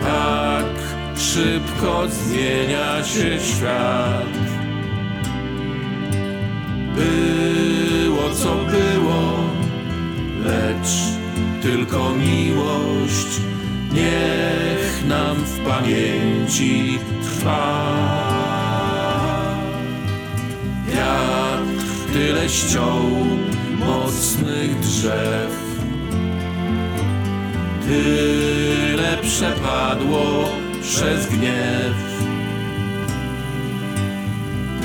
Tak 0.02 0.72
szybko 1.16 2.08
zmienia 2.08 3.04
się 3.04 3.40
świat. 3.40 4.32
Było 6.94 8.30
co 8.34 8.54
było, 8.54 9.22
lecz 10.44 11.12
tylko 11.62 12.10
miłość 12.14 13.40
niech 13.92 15.08
nam 15.08 15.36
w 15.36 15.58
pamięci 15.58 16.98
trwa. 17.22 17.92
Wiatr 20.86 22.12
tyle 22.12 22.48
ściął 22.48 23.02
mocnych 23.78 24.80
drzew. 24.80 25.61
Tyle 27.88 29.18
przepadło 29.22 30.48
przez 30.82 31.26
gniew. 31.26 31.94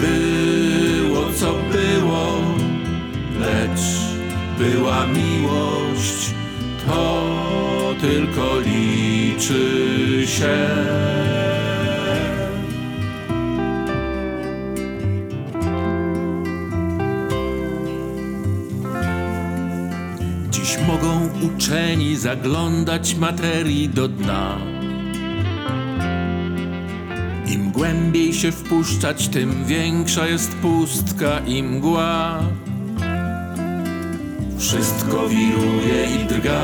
Było 0.01 1.33
co 1.33 1.53
było, 1.53 2.27
lecz 3.39 4.07
była 4.59 5.05
miłość, 5.07 6.33
to 6.87 7.23
tylko 8.01 8.59
liczy 8.59 10.23
się. 10.27 10.67
Uczeni 21.41 22.15
zaglądać 22.15 23.15
materii 23.15 23.89
do 23.89 24.07
dna. 24.07 24.57
Im 27.53 27.71
głębiej 27.71 28.33
się 28.33 28.51
wpuszczać, 28.51 29.27
tym 29.27 29.65
większa 29.65 30.27
jest 30.27 30.55
pustka 30.55 31.39
i 31.39 31.63
mgła. 31.63 32.39
Wszystko 34.57 35.29
wiruje 35.29 36.15
i 36.15 36.25
drga, 36.25 36.63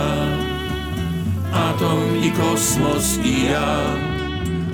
atom 1.54 2.00
i 2.24 2.32
kosmos 2.32 3.18
i 3.24 3.46
ja. 3.46 3.78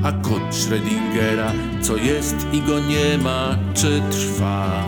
A 0.03 0.11
kod 0.11 0.41
Schrödingera, 0.51 1.51
co 1.81 1.97
jest 1.97 2.35
i 2.53 2.61
go 2.61 2.79
nie 2.79 3.17
ma, 3.17 3.57
czy 3.73 4.01
trwa? 4.11 4.83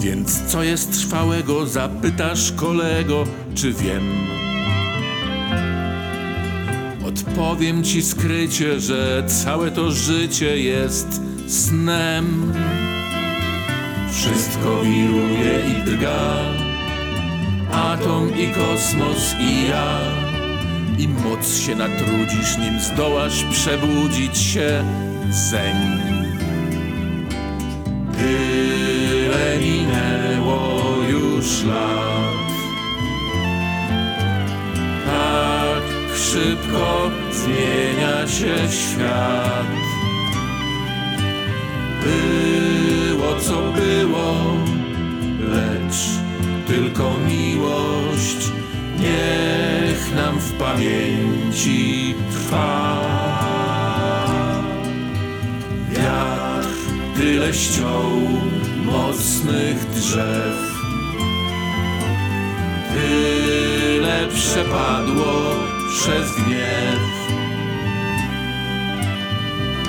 Więc 0.00 0.42
co 0.46 0.62
jest 0.62 0.92
trwałego, 0.92 1.66
zapytasz 1.66 2.52
kolego, 2.52 3.24
czy 3.54 3.72
wiem? 3.72 4.28
Odpowiem 7.04 7.84
ci 7.84 8.02
skrycie, 8.02 8.80
że 8.80 9.24
całe 9.44 9.70
to 9.70 9.90
życie 9.90 10.58
jest 10.58 11.20
snem. 11.46 12.52
Wszystko 14.12 14.82
wiruje 14.82 15.60
i 15.70 15.84
drga, 15.84 16.40
atom 17.72 18.38
i 18.38 18.48
kosmos 18.48 19.34
i 19.40 19.68
ja. 19.68 19.98
I 20.98 21.08
moc 21.08 21.58
się 21.58 21.74
natrudzisz, 21.74 22.58
nim 22.58 22.80
zdołasz 22.80 23.44
przebudzić 23.44 24.38
się 24.38 24.84
zeń. 25.30 26.19
Tak 35.06 35.84
szybko 36.16 37.10
zmienia 37.32 38.28
się 38.28 38.54
świat. 38.68 39.66
Było 42.02 43.40
co 43.40 43.72
było, 43.72 44.34
lecz 45.40 46.20
tylko 46.66 47.12
miłość 47.28 48.50
niech 48.98 50.14
nam 50.14 50.38
w 50.38 50.52
pamięci 50.52 52.14
trwa. 52.32 53.00
Wiatr 55.90 56.68
tyle 57.16 57.54
ściął 57.54 58.10
mocnych 58.84 59.90
drzew, 59.90 60.69
tyle 62.94 64.28
przepadło 64.34 65.54
przez 65.92 66.32
gniew. 66.34 67.00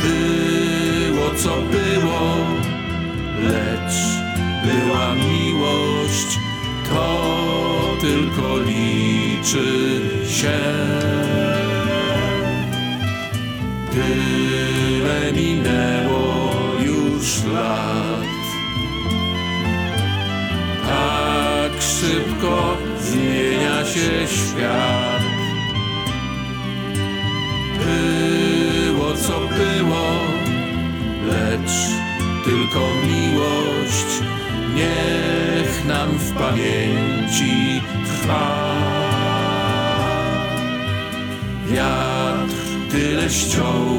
Było 0.01 1.35
co 1.35 1.49
było, 1.61 2.37
lecz 3.43 4.21
była 4.65 5.15
miłość, 5.15 6.39
to 6.89 7.97
tylko 8.01 8.57
liczy 8.59 10.01
się. 10.27 10.59
Tyle 13.91 15.33
minęło 15.33 16.53
już 16.79 17.43
lat. 17.53 18.10
Tak 21.81 21.89
szybko 21.89 22.77
zmienia 22.99 23.85
się 23.85 24.27
świat. 24.27 25.21
Było 27.79 29.13
co 29.13 29.39
było, 29.39 30.07
lecz 31.27 31.71
tylko 32.45 32.79
miłość 33.07 34.21
niech 34.75 35.85
nam 35.85 36.09
w 36.09 36.31
pamięci 36.31 37.81
trwa. 38.05 38.65
Wiatr 41.67 42.55
tyle 42.91 43.29
ściął 43.29 43.97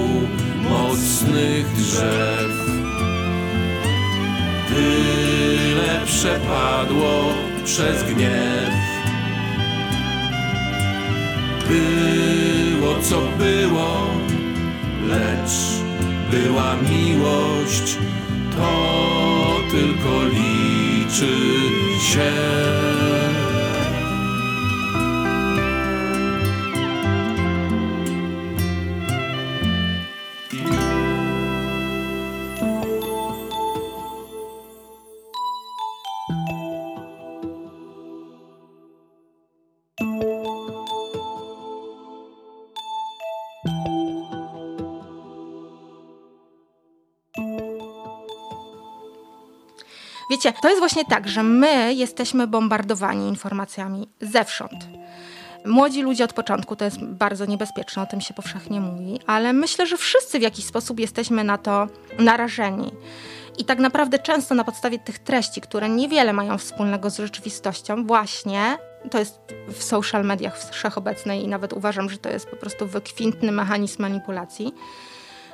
mocnych 0.71 1.73
drzew, 1.77 2.53
tyle 4.69 6.07
przepadło 6.07 7.52
przez 7.65 8.03
gniew. 8.03 8.73
Było 11.69 12.95
co 13.03 13.21
było, 13.39 14.07
lecz 15.09 15.83
była 16.31 16.77
miłość, 16.77 17.99
to 18.57 18.73
tylko 19.71 20.23
liczy 20.25 21.37
się. 22.01 23.12
Wiecie, 50.33 50.53
to 50.63 50.69
jest 50.69 50.81
właśnie 50.81 51.05
tak, 51.05 51.29
że 51.29 51.43
my 51.43 51.95
jesteśmy 51.95 52.47
bombardowani 52.47 53.29
informacjami 53.29 54.09
zewsząd. 54.21 54.89
Młodzi 55.65 56.03
ludzie 56.03 56.25
od 56.25 56.33
początku 56.33 56.77
to 56.77 56.85
jest 56.85 57.05
bardzo 57.05 57.47
niebezpieczne, 57.47 58.03
o 58.03 58.07
tym 58.07 58.21
się 58.21 58.35
powszechnie 58.35 58.81
mówi, 58.81 59.21
ale 59.27 59.53
myślę, 59.53 59.87
że 59.87 59.97
wszyscy 59.97 60.39
w 60.39 60.43
jakiś 60.43 60.65
sposób 60.65 61.01
jesteśmy 61.01 61.45
na 61.45 61.59
to 61.59 61.89
narażeni. 62.19 62.91
I 63.59 63.65
tak 63.65 63.79
naprawdę 63.79 64.19
często 64.19 64.55
na 64.55 64.65
podstawie 64.65 64.99
tych 64.99 65.19
treści, 65.19 65.61
które 65.61 65.89
niewiele 65.89 66.33
mają 66.33 66.59
wspólnego 66.59 67.11
z 67.11 67.17
rzeczywistością, 67.17 68.07
właśnie 68.07 68.79
to 69.11 69.19
jest 69.19 69.41
w 69.69 69.83
social 69.83 70.25
mediach 70.25 70.59
wszechobecnej 70.71 71.45
i 71.45 71.49
nawet 71.49 71.73
uważam, 71.73 72.11
że 72.11 72.19
to 72.19 72.29
jest 72.29 72.47
po 72.47 72.57
prostu 72.57 72.87
wykwintny 72.87 73.53
mechanizm 73.53 74.03
manipulacji, 74.03 74.75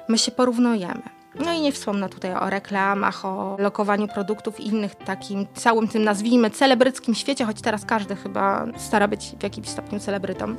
my 0.09 0.19
się 0.19 0.31
porównujemy. 0.31 1.18
No 1.35 1.53
i 1.53 1.61
nie 1.61 1.73
wspomnę 1.73 2.09
tutaj 2.09 2.35
o 2.35 2.51
reklamach, 2.51 3.25
o 3.25 3.57
lokowaniu 3.59 4.09
produktów 4.09 4.61
innych 4.61 4.95
takim 4.95 5.47
całym 5.55 5.89
tym 5.89 6.05
nazwijmy 6.05 6.51
celebryckim 6.51 7.15
świecie, 7.15 7.45
choć 7.45 7.61
teraz 7.61 7.85
każdy 7.85 8.17
chyba 8.17 8.67
stara 8.77 9.09
być 9.09 9.35
w 9.41 9.43
jakimś 9.43 9.69
stopniu 9.69 10.01
celebrytą. 10.01 10.57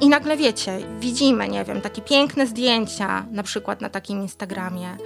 I 0.00 0.08
nagle 0.08 0.36
wiecie, 0.36 0.78
widzimy, 1.00 1.48
nie 1.48 1.64
wiem, 1.64 1.80
takie 1.80 2.02
piękne 2.02 2.46
zdjęcia, 2.46 3.26
na 3.30 3.42
przykład 3.42 3.80
na 3.80 3.88
takim 3.88 4.22
Instagramie, 4.22 4.96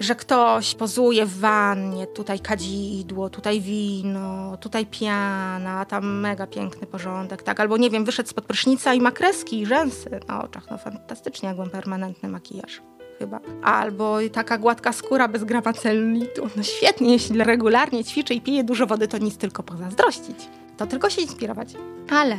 że 0.00 0.14
ktoś 0.14 0.74
pozuje 0.74 1.26
w 1.26 1.38
wannie, 1.38 2.06
tutaj 2.06 2.40
kadzidło, 2.40 3.30
tutaj 3.30 3.60
wino, 3.60 4.56
tutaj 4.56 4.86
piana, 4.86 5.84
tam 5.84 6.20
mega 6.20 6.46
piękny 6.46 6.86
porządek, 6.86 7.42
tak? 7.42 7.60
Albo 7.60 7.76
nie 7.76 7.90
wiem, 7.90 8.04
wyszedł 8.04 8.28
spod 8.28 8.44
prysznica 8.44 8.94
i 8.94 9.00
ma 9.00 9.10
kreski 9.10 9.60
i 9.60 9.66
rzęsy 9.66 10.20
na 10.28 10.44
oczach, 10.44 10.70
no 10.70 10.78
fantastycznie, 10.78 11.48
jak 11.48 11.58
mam 11.58 11.70
permanentny 11.70 12.28
makijaż 12.28 12.93
chyba. 13.18 13.40
Albo 13.62 14.18
taka 14.32 14.58
gładka 14.58 14.92
skóra 14.92 15.28
bez 15.28 15.44
grama 15.44 15.72
celulitu. 15.72 16.48
No 16.56 16.62
świetnie, 16.62 17.12
jeśli 17.12 17.44
regularnie 17.44 18.04
ćwiczy 18.04 18.34
i 18.34 18.40
pije 18.40 18.64
dużo 18.64 18.86
wody, 18.86 19.08
to 19.08 19.18
nic 19.18 19.36
tylko 19.36 19.62
pozazdrościć. 19.62 20.36
To 20.76 20.86
tylko 20.86 21.10
się 21.10 21.22
inspirować. 21.22 21.68
Ale 22.10 22.38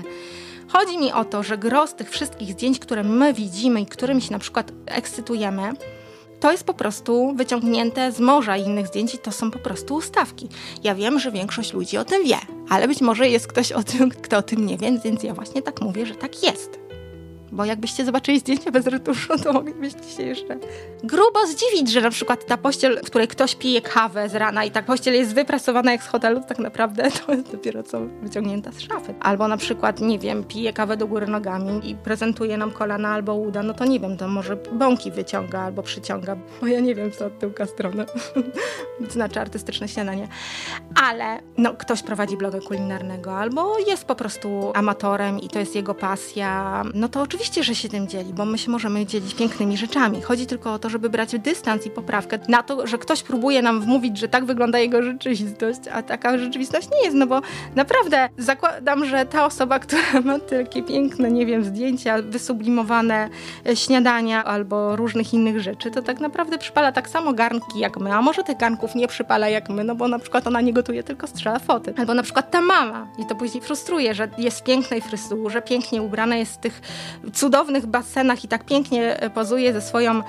chodzi 0.68 0.98
mi 0.98 1.14
o 1.14 1.26
to, 1.26 1.44
że 1.44 1.58
gros 1.58 1.96
tych 1.96 2.10
wszystkich 2.10 2.52
zdjęć, 2.52 2.80
które 2.80 3.04
my 3.04 3.34
widzimy 3.34 3.82
i 3.82 3.86
którymi 3.86 4.22
się 4.22 4.32
na 4.32 4.40
przykład 4.40 4.72
ekscytujemy, 4.86 5.74
to 6.40 6.52
jest 6.52 6.64
po 6.64 6.74
prostu 6.74 7.34
wyciągnięte 7.36 8.12
z 8.12 8.20
morza 8.20 8.58
innych 8.58 8.88
zdjęć 8.88 9.16
i 9.16 9.18
to 9.18 9.32
są 9.32 9.52
po 9.52 9.60
prostu 9.60 9.96
ustawki. 9.96 10.50
Ja 10.84 10.96
wiem, 10.96 11.20
że 11.20 11.32
większość 11.32 11.74
ludzi 11.74 11.98
o 11.98 12.06
tym 12.06 12.24
wie, 12.24 12.38
ale 12.70 12.88
być 12.88 13.02
może 13.02 13.30
jest 13.30 13.48
ktoś 13.48 13.72
o 13.72 13.84
tym, 13.84 14.10
kto 14.10 14.38
o 14.38 14.42
tym 14.42 14.66
nie 14.66 14.78
wie, 14.78 15.00
więc 15.04 15.24
ja 15.24 15.34
właśnie 15.34 15.62
tak 15.62 15.82
mówię, 15.82 16.06
że 16.06 16.16
tak 16.16 16.44
jest. 16.44 16.85
Bo 17.52 17.66
jakbyście 17.66 18.06
zobaczyli 18.06 18.40
zdjęcie 18.40 18.72
bez 18.72 18.88
retuszu, 18.88 19.38
to 19.44 19.54
moglibyście 19.54 20.04
się 20.18 20.24
jeszcze 20.24 20.58
grubo 21.04 21.48
zdziwić, 21.48 21.92
że 21.92 22.02
na 22.02 22.10
przykład 22.10 22.46
ta 22.46 22.58
pościel, 22.58 23.00
w 23.04 23.06
której 23.06 23.28
ktoś 23.28 23.56
pije 23.56 23.82
kawę 23.82 24.30
z 24.30 24.36
rana 24.36 24.64
i 24.64 24.72
ta 24.72 24.82
pościel 24.82 25.14
jest 25.14 25.36
wyprasowana 25.36 25.92
jak 25.92 26.04
z 26.04 26.08
hotelu, 26.08 26.42
tak 26.48 26.60
naprawdę 26.60 27.12
to 27.26 27.32
jest 27.32 27.52
dopiero 27.52 27.84
co 27.84 28.00
wyciągnięta 28.22 28.72
z 28.72 28.80
szafy. 28.80 29.14
Albo 29.20 29.48
na 29.48 29.58
przykład, 29.58 30.02
nie 30.02 30.20
wiem, 30.20 30.44
pije 30.44 30.74
kawę 30.74 30.98
do 30.98 31.08
góry 31.08 31.28
nogami 31.28 31.90
i 31.90 31.96
prezentuje 31.96 32.58
nam 32.58 32.72
kolana 32.72 33.10
albo 33.10 33.36
uda, 33.36 33.64
no 33.64 33.74
to 33.74 33.86
nie 33.86 34.00
wiem, 34.00 34.18
to 34.18 34.28
może 34.28 34.56
bąki 34.56 35.12
wyciąga 35.12 35.60
albo 35.60 35.84
przyciąga, 35.84 36.38
bo 36.62 36.68
ja 36.68 36.80
nie 36.80 36.96
wiem, 36.96 37.12
co 37.12 37.26
od 37.26 37.40
tyłka 37.40 37.66
strony 37.66 38.06
znaczy 39.10 39.40
artystyczne 39.40 39.88
śniadanie. 39.88 40.28
Ale 41.04 41.40
no, 41.58 41.74
ktoś 41.74 42.04
prowadzi 42.04 42.38
bloga 42.38 42.60
kulinarnego 42.60 43.38
albo 43.38 43.80
jest 43.80 44.06
po 44.06 44.16
prostu 44.16 44.72
amatorem 44.74 45.40
i 45.40 45.50
to 45.50 45.60
jest 45.60 45.76
jego 45.76 45.94
pasja, 45.94 46.84
no 46.94 47.10
to 47.10 47.22
oczywiście 47.22 47.35
Oczywiście, 47.36 47.64
że 47.64 47.76
się 47.76 47.90
tym 47.90 48.08
dzieli, 48.08 48.34
bo 48.34 48.46
my 48.46 48.58
się 48.58 48.72
możemy 48.72 49.06
dzielić 49.06 49.36
pięknymi 49.36 49.78
rzeczami. 49.78 50.22
Chodzi 50.22 50.46
tylko 50.46 50.74
o 50.74 50.80
to, 50.80 50.90
żeby 50.90 51.10
brać 51.10 51.40
dystans 51.40 51.86
i 51.86 51.90
poprawkę 51.90 52.40
na 52.48 52.64
to, 52.64 52.88
że 52.88 52.98
ktoś 52.98 53.24
próbuje 53.24 53.62
nam 53.62 53.82
wmówić, 53.82 54.18
że 54.18 54.28
tak 54.28 54.46
wygląda 54.46 54.80
jego 54.80 55.04
rzeczywistość, 55.04 55.80
a 55.92 56.04
taka 56.04 56.38
rzeczywistość 56.38 56.88
nie 56.92 57.06
jest, 57.06 57.16
no 57.18 57.28
bo 57.28 57.42
naprawdę 57.76 58.30
zakładam, 58.38 59.06
że 59.06 59.26
ta 59.26 59.46
osoba, 59.46 59.80
która 59.80 60.22
ma 60.24 60.40
takie 60.40 60.84
piękne, 60.84 61.32
nie 61.32 61.46
wiem, 61.46 61.66
zdjęcia, 61.66 62.22
wysublimowane 62.22 63.30
e, 63.70 63.76
śniadania 63.76 64.44
albo 64.44 64.96
różnych 64.96 65.34
innych 65.34 65.62
rzeczy, 65.62 65.92
to 65.92 66.02
tak 66.02 66.20
naprawdę 66.20 66.58
przypala 66.58 66.92
tak 66.92 67.10
samo 67.10 67.34
garnki 67.34 67.80
jak 67.80 67.98
my, 67.98 68.14
a 68.14 68.22
może 68.22 68.44
tych 68.44 68.58
garnków 68.58 68.96
nie 68.96 69.08
przypala 69.08 69.50
jak 69.50 69.70
my, 69.70 69.84
no 69.84 69.96
bo 69.96 70.08
na 70.08 70.20
przykład 70.20 70.48
ona 70.48 70.62
nie 70.62 70.74
gotuje, 70.74 71.04
tylko 71.04 71.28
strzela 71.28 71.60
foty. 71.60 71.94
Albo 71.98 72.14
na 72.14 72.24
przykład 72.24 72.52
ta 72.52 72.62
mama 72.62 73.08
i 73.18 73.26
to 73.26 73.36
później 73.36 73.64
frustruje, 73.64 74.14
że 74.14 74.28
jest 74.38 74.60
w 74.60 74.64
pięknej 74.64 75.02
fryzurze, 75.02 75.62
pięknie 75.62 76.02
ubrana, 76.02 76.36
jest 76.36 76.54
w 76.54 76.58
tych 76.58 76.82
cudownych 77.34 77.86
basenach 77.86 78.44
i 78.44 78.48
tak 78.48 78.66
pięknie 78.66 79.20
e, 79.20 79.30
pozuje 79.30 79.74
ze 79.74 79.82
swoją 79.82 80.22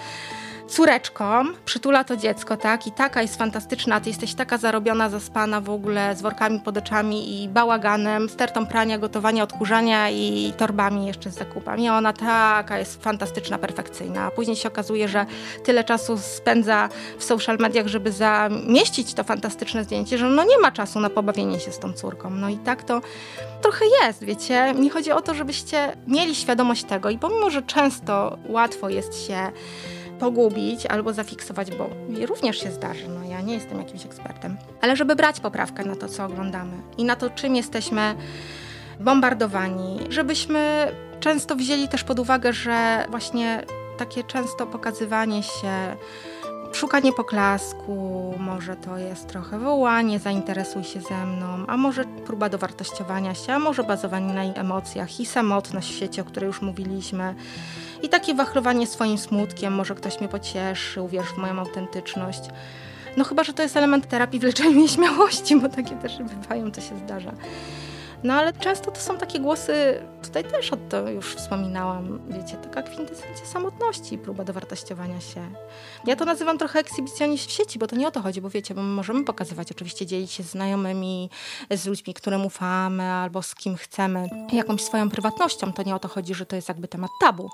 córeczką, 0.68 1.44
przytula 1.64 2.04
to 2.04 2.16
dziecko, 2.16 2.56
tak? 2.56 2.86
I 2.86 2.92
taka 2.92 3.22
jest 3.22 3.36
fantastyczna, 3.36 4.00
ty 4.00 4.08
jesteś 4.08 4.34
taka 4.34 4.58
zarobiona, 4.58 5.10
zaspana 5.10 5.60
w 5.60 5.70
ogóle, 5.70 6.16
z 6.16 6.22
workami 6.22 6.60
pod 6.60 6.76
oczami 6.76 7.42
i 7.42 7.48
bałaganem, 7.48 8.28
stertą 8.28 8.66
prania, 8.66 8.98
gotowania, 8.98 9.42
odkurzania 9.42 10.10
i 10.10 10.52
torbami 10.56 11.06
jeszcze 11.06 11.30
z 11.30 11.34
zakupami. 11.34 11.88
Ona 11.88 12.12
taka 12.12 12.78
jest 12.78 13.02
fantastyczna, 13.02 13.58
perfekcyjna. 13.58 14.22
A 14.22 14.30
później 14.30 14.56
się 14.56 14.68
okazuje, 14.68 15.08
że 15.08 15.26
tyle 15.64 15.84
czasu 15.84 16.18
spędza 16.18 16.88
w 17.18 17.24
social 17.24 17.58
mediach, 17.58 17.86
żeby 17.86 18.12
zamieścić 18.12 19.14
to 19.14 19.24
fantastyczne 19.24 19.84
zdjęcie, 19.84 20.18
że 20.18 20.26
no 20.28 20.44
nie 20.44 20.58
ma 20.58 20.72
czasu 20.72 21.00
na 21.00 21.10
pobawienie 21.10 21.60
się 21.60 21.72
z 21.72 21.78
tą 21.78 21.92
córką. 21.92 22.30
No 22.30 22.48
i 22.48 22.56
tak 22.56 22.82
to 22.82 23.00
trochę 23.62 23.84
jest, 24.02 24.24
wiecie. 24.24 24.74
Mi 24.74 24.90
chodzi 24.90 25.12
o 25.12 25.22
to, 25.22 25.34
żebyście 25.34 25.96
mieli 26.06 26.34
świadomość 26.34 26.84
tego 26.84 27.10
i 27.10 27.18
pomimo, 27.18 27.50
że 27.50 27.62
często 27.62 28.38
łatwo 28.48 28.88
jest 28.88 29.26
się 29.26 29.52
pogubić 30.18 30.86
albo 30.86 31.12
zafiksować, 31.12 31.70
bo 31.70 31.90
również 32.26 32.60
się 32.60 32.70
zdarzy. 32.70 33.08
No 33.08 33.24
ja 33.30 33.40
nie 33.40 33.54
jestem 33.54 33.78
jakimś 33.78 34.06
ekspertem. 34.06 34.56
Ale 34.80 34.96
żeby 34.96 35.16
brać 35.16 35.40
poprawkę 35.40 35.84
na 35.84 35.96
to, 35.96 36.08
co 36.08 36.24
oglądamy 36.24 36.76
i 36.98 37.04
na 37.04 37.16
to, 37.16 37.30
czym 37.30 37.56
jesteśmy 37.56 38.14
bombardowani, 39.00 39.98
żebyśmy 40.08 40.92
często 41.20 41.56
wzięli 41.56 41.88
też 41.88 42.04
pod 42.04 42.18
uwagę, 42.18 42.52
że 42.52 43.06
właśnie 43.10 43.62
takie 43.98 44.24
często 44.24 44.66
pokazywanie 44.66 45.42
się, 45.42 45.96
szukanie 46.72 47.12
poklasku, 47.12 48.34
może 48.38 48.76
to 48.76 48.98
jest 48.98 49.28
trochę 49.28 49.58
wołanie, 49.58 50.18
zainteresuj 50.18 50.84
się 50.84 51.00
ze 51.00 51.26
mną, 51.26 51.66
a 51.66 51.76
może 51.76 52.04
próba 52.04 52.48
dowartościowania 52.48 53.34
się, 53.34 53.52
a 53.52 53.58
może 53.58 53.84
bazowanie 53.84 54.34
na 54.34 54.42
emocjach 54.42 55.20
i 55.20 55.26
samotność 55.26 55.90
w 55.90 55.94
świecie, 55.94 56.22
o 56.22 56.24
której 56.24 56.46
już 56.46 56.62
mówiliśmy. 56.62 57.34
I 58.02 58.08
takie 58.08 58.34
wachlowanie 58.34 58.86
swoim 58.86 59.18
smutkiem, 59.18 59.74
może 59.74 59.94
ktoś 59.94 60.20
mnie 60.20 60.28
pocieszy, 60.28 61.02
uwierz 61.02 61.26
w 61.26 61.36
moją 61.36 61.58
autentyczność. 61.58 62.42
No 63.16 63.24
chyba, 63.24 63.44
że 63.44 63.52
to 63.52 63.62
jest 63.62 63.76
element 63.76 64.08
terapii 64.08 64.40
w 64.40 64.42
leczeniu 64.42 64.80
nieśmiałości, 64.80 65.56
bo 65.60 65.68
takie 65.68 65.96
też 65.96 66.18
bywają, 66.18 66.72
to 66.72 66.80
się 66.80 66.98
zdarza. 66.98 67.32
No 68.22 68.34
ale 68.34 68.52
często 68.52 68.90
to 68.90 69.00
są 69.00 69.18
takie 69.18 69.40
głosy, 69.40 70.02
tutaj 70.26 70.44
też 70.44 70.72
o 70.72 70.76
to 70.76 71.10
już 71.10 71.34
wspominałam, 71.34 72.20
wiecie, 72.28 72.56
taka 72.56 72.82
kwintesencja 72.82 73.46
samotności, 73.46 74.18
próba 74.18 74.44
dowartościowania 74.44 75.20
się. 75.20 75.40
Ja 76.06 76.16
to 76.16 76.24
nazywam 76.24 76.58
trochę 76.58 76.78
ekshibicjonizm 76.78 77.48
w 77.48 77.50
sieci, 77.50 77.78
bo 77.78 77.86
to 77.86 77.96
nie 77.96 78.08
o 78.08 78.10
to 78.10 78.20
chodzi, 78.20 78.40
bo 78.40 78.50
wiecie, 78.50 78.74
bo 78.74 78.82
my 78.82 78.94
możemy 78.94 79.24
pokazywać, 79.24 79.72
oczywiście 79.72 80.06
dzielić 80.06 80.32
się 80.32 80.42
z 80.42 80.50
znajomymi, 80.50 81.30
z 81.70 81.86
ludźmi, 81.86 82.14
którym 82.14 82.46
ufamy 82.46 83.02
albo 83.02 83.42
z 83.42 83.54
kim 83.54 83.76
chcemy, 83.76 84.28
jakąś 84.52 84.82
swoją 84.82 85.10
prywatnością. 85.10 85.72
To 85.72 85.82
nie 85.82 85.94
o 85.94 85.98
to 85.98 86.08
chodzi, 86.08 86.34
że 86.34 86.46
to 86.46 86.56
jest 86.56 86.68
jakby 86.68 86.88
temat 86.88 87.10
tabu, 87.20 87.50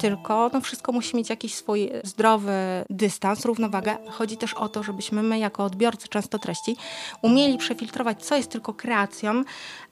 tylko 0.00 0.50
no 0.52 0.60
wszystko 0.60 0.92
musi 0.92 1.16
mieć 1.16 1.30
jakiś 1.30 1.54
swój 1.54 1.90
zdrowy 2.04 2.84
dystans, 2.90 3.44
równowagę. 3.44 3.96
Chodzi 4.10 4.36
też 4.36 4.54
o 4.54 4.68
to, 4.68 4.82
żebyśmy 4.82 5.22
my 5.22 5.38
jako 5.38 5.64
odbiorcy 5.64 6.08
często 6.08 6.38
treści 6.38 6.76
umieli 7.22 7.58
przefiltrować, 7.58 8.24
co 8.24 8.36
jest 8.36 8.50
tylko 8.50 8.74
kreacją, 8.74 9.44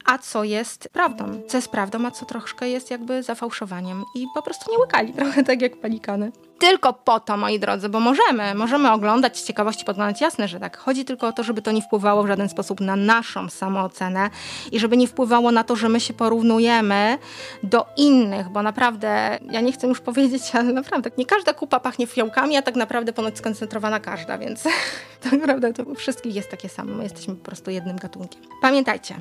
a 0.07 0.19
co 0.19 0.45
jest 0.45 0.89
prawdą. 0.93 1.41
Co 1.49 1.59
jest 1.59 1.69
prawdą, 1.69 2.07
a 2.07 2.11
co 2.11 2.16
troszkę 2.25 2.69
jest 2.69 2.91
jakby 2.91 3.23
zafałszowaniem. 3.23 4.05
I 4.15 4.27
po 4.35 4.43
prostu 4.43 4.73
nie 4.73 4.79
łykali 4.79 5.13
trochę 5.19 5.45
tak 5.45 5.63
jak 5.63 5.77
palikany. 5.77 6.33
Tylko 6.59 6.93
po 6.93 7.21
to, 7.21 7.37
moi 7.37 7.61
drodzy, 7.61 7.89
bo 7.89 8.01
możemy, 8.01 8.55
możemy 8.55 8.93
oglądać 8.93 9.39
z 9.39 9.45
ciekawości, 9.45 9.85
podglądać, 9.85 10.21
jasne, 10.21 10.49
że 10.49 10.61
tak. 10.61 10.77
Chodzi 10.77 11.05
tylko 11.05 11.29
o 11.29 11.33
to, 11.33 11.43
żeby 11.43 11.63
to 11.63 11.73
nie 11.73 11.83
wpływało 11.83 12.23
w 12.23 12.27
żaden 12.27 12.49
sposób 12.49 12.81
na 12.81 12.97
naszą 12.97 13.49
samoocenę 13.49 14.31
i 14.73 14.81
żeby 14.81 14.97
nie 14.97 15.07
wpływało 15.07 15.53
na 15.53 15.65
to, 15.65 15.77
że 15.77 15.89
my 15.89 16.01
się 16.01 16.15
porównujemy 16.15 17.19
do 17.63 17.87
innych, 17.97 18.49
bo 18.49 18.63
naprawdę, 18.63 19.39
ja 19.51 19.61
nie 19.61 19.73
chcę 19.73 19.87
już 19.87 20.01
powiedzieć, 20.01 20.43
ale 20.59 20.73
naprawdę, 20.73 21.11
nie 21.19 21.27
każda 21.27 21.53
kupa 21.53 21.81
pachnie 21.81 22.07
fiołkami, 22.07 22.57
a 22.57 22.63
tak 22.63 22.77
naprawdę 22.77 23.13
ponoć 23.13 23.39
skoncentrowana 23.39 24.01
każda, 24.01 24.39
więc 24.39 24.65
tak 25.31 25.33
naprawdę 25.33 25.73
to 25.73 25.95
wszystkich 25.95 26.35
jest 26.35 26.51
takie 26.51 26.69
samo. 26.69 26.95
My 26.95 27.03
jesteśmy 27.03 27.35
po 27.35 27.45
prostu 27.45 27.71
jednym 27.71 27.97
gatunkiem. 27.97 28.43
Pamiętajcie, 28.63 29.21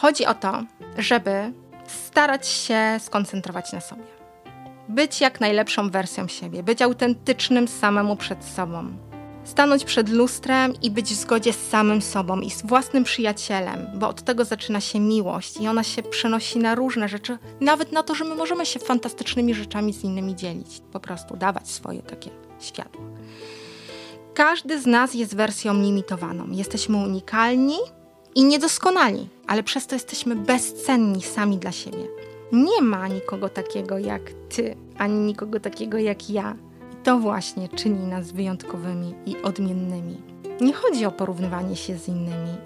Chodzi 0.00 0.26
o 0.26 0.34
to, 0.34 0.62
żeby 0.98 1.52
starać 1.90 2.48
się 2.48 2.80
skoncentrować 2.98 3.72
na 3.72 3.80
sobie. 3.80 4.02
Być 4.88 5.20
jak 5.20 5.40
najlepszą 5.40 5.90
wersją 5.90 6.28
siebie, 6.28 6.62
być 6.62 6.82
autentycznym 6.82 7.68
samemu 7.68 8.16
przed 8.16 8.44
sobą. 8.44 8.88
Stanąć 9.44 9.84
przed 9.84 10.08
lustrem 10.08 10.72
i 10.82 10.90
być 10.90 11.06
w 11.06 11.16
zgodzie 11.16 11.52
z 11.52 11.68
samym 11.68 12.02
sobą 12.02 12.40
i 12.40 12.50
z 12.50 12.62
własnym 12.62 13.04
przyjacielem, 13.04 13.86
bo 13.94 14.08
od 14.08 14.22
tego 14.22 14.44
zaczyna 14.44 14.80
się 14.80 15.00
miłość 15.00 15.56
i 15.60 15.68
ona 15.68 15.84
się 15.84 16.02
przenosi 16.02 16.58
na 16.58 16.74
różne 16.74 17.08
rzeczy, 17.08 17.38
nawet 17.60 17.92
na 17.92 18.02
to, 18.02 18.14
że 18.14 18.24
my 18.24 18.34
możemy 18.34 18.66
się 18.66 18.80
fantastycznymi 18.80 19.54
rzeczami 19.54 19.92
z 19.92 20.04
innymi 20.04 20.36
dzielić, 20.36 20.82
po 20.92 21.00
prostu 21.00 21.36
dawać 21.36 21.68
swoje 21.68 22.02
takie 22.02 22.30
światło. 22.60 23.02
Każdy 24.34 24.80
z 24.80 24.86
nas 24.86 25.14
jest 25.14 25.36
wersją 25.36 25.74
limitowaną. 25.74 26.50
Jesteśmy 26.50 26.96
unikalni, 26.96 27.78
i 28.38 28.44
niedoskonali, 28.44 29.28
ale 29.46 29.62
przez 29.62 29.86
to 29.86 29.94
jesteśmy 29.94 30.36
bezcenni 30.36 31.22
sami 31.22 31.58
dla 31.58 31.72
siebie. 31.72 32.06
Nie 32.52 32.82
ma 32.82 33.08
nikogo 33.08 33.48
takiego 33.48 33.98
jak 33.98 34.22
ty, 34.48 34.76
ani 34.98 35.14
nikogo 35.14 35.60
takiego 35.60 35.98
jak 35.98 36.30
ja. 36.30 36.56
I 36.92 36.96
to 36.96 37.18
właśnie 37.18 37.68
czyni 37.68 38.06
nas 38.06 38.32
wyjątkowymi 38.32 39.14
i 39.26 39.42
odmiennymi. 39.42 40.16
Nie 40.60 40.72
chodzi 40.72 41.06
o 41.06 41.12
porównywanie 41.12 41.76
się 41.76 41.98
z 41.98 42.08
innymi, 42.08 42.56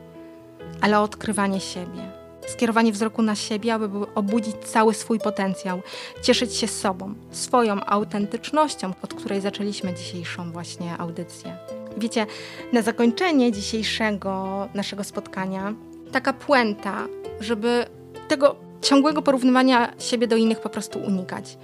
ale 0.80 1.00
o 1.00 1.02
odkrywanie 1.02 1.60
siebie. 1.60 2.10
Skierowanie 2.46 2.92
wzroku 2.92 3.22
na 3.22 3.34
siebie, 3.34 3.74
aby 3.74 3.88
obudzić 4.14 4.56
cały 4.56 4.94
swój 4.94 5.18
potencjał, 5.18 5.82
cieszyć 6.22 6.54
się 6.54 6.68
sobą, 6.68 7.14
swoją 7.30 7.84
autentycznością, 7.84 8.92
od 9.02 9.14
której 9.14 9.40
zaczęliśmy 9.40 9.94
dzisiejszą 9.94 10.52
właśnie 10.52 10.98
audycję. 10.98 11.56
Wiecie, 11.96 12.26
na 12.72 12.82
zakończenie 12.82 13.52
dzisiejszego 13.52 14.68
naszego 14.74 15.04
spotkania 15.04 15.74
taka 16.12 16.32
puenta, 16.32 17.06
żeby 17.40 17.86
tego 18.28 18.56
ciągłego 18.82 19.22
porównywania 19.22 19.92
siebie 19.98 20.26
do 20.26 20.36
innych 20.36 20.60
po 20.60 20.68
prostu 20.68 20.98
unikać. 20.98 21.58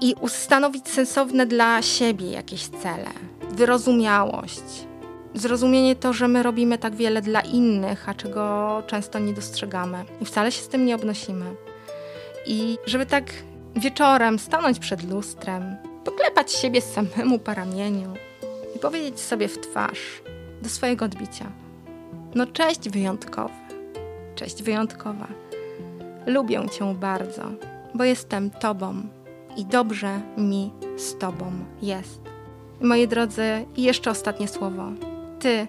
I 0.00 0.14
ustanowić 0.20 0.88
sensowne 0.88 1.46
dla 1.46 1.82
siebie 1.82 2.30
jakieś 2.30 2.68
cele, 2.68 3.10
wyrozumiałość, 3.50 4.62
zrozumienie 5.34 5.96
to, 5.96 6.12
że 6.12 6.28
my 6.28 6.42
robimy 6.42 6.78
tak 6.78 6.94
wiele 6.94 7.22
dla 7.22 7.40
innych, 7.40 8.08
a 8.08 8.14
czego 8.14 8.82
często 8.86 9.18
nie 9.18 9.32
dostrzegamy 9.32 10.04
i 10.20 10.24
wcale 10.24 10.52
się 10.52 10.62
z 10.62 10.68
tym 10.68 10.86
nie 10.86 10.94
obnosimy. 10.94 11.44
I 12.46 12.78
żeby 12.86 13.06
tak 13.06 13.24
wieczorem 13.76 14.38
stanąć 14.38 14.78
przed 14.78 15.10
lustrem, 15.10 15.76
poklepać 16.04 16.52
siebie 16.52 16.80
samemu 16.80 17.38
po 17.38 17.54
ramieniu, 17.54 18.14
powiedzieć 18.80 19.20
sobie 19.20 19.48
w 19.48 19.60
twarz 19.60 20.22
do 20.62 20.68
swojego 20.68 21.04
odbicia: 21.04 21.52
No, 22.34 22.46
cześć 22.46 22.88
wyjątkowy, 22.88 23.54
cześć 24.34 24.62
wyjątkowa. 24.62 25.26
Lubię 26.26 26.68
Cię 26.68 26.94
bardzo, 26.94 27.42
bo 27.94 28.04
jestem 28.04 28.50
Tobą 28.50 29.02
i 29.56 29.64
dobrze 29.64 30.20
mi 30.36 30.72
z 30.96 31.18
Tobą 31.18 31.52
jest. 31.82 32.20
Moi 32.80 33.08
drodzy, 33.08 33.66
jeszcze 33.76 34.10
ostatnie 34.10 34.48
słowo. 34.48 34.82
Ty, 35.40 35.66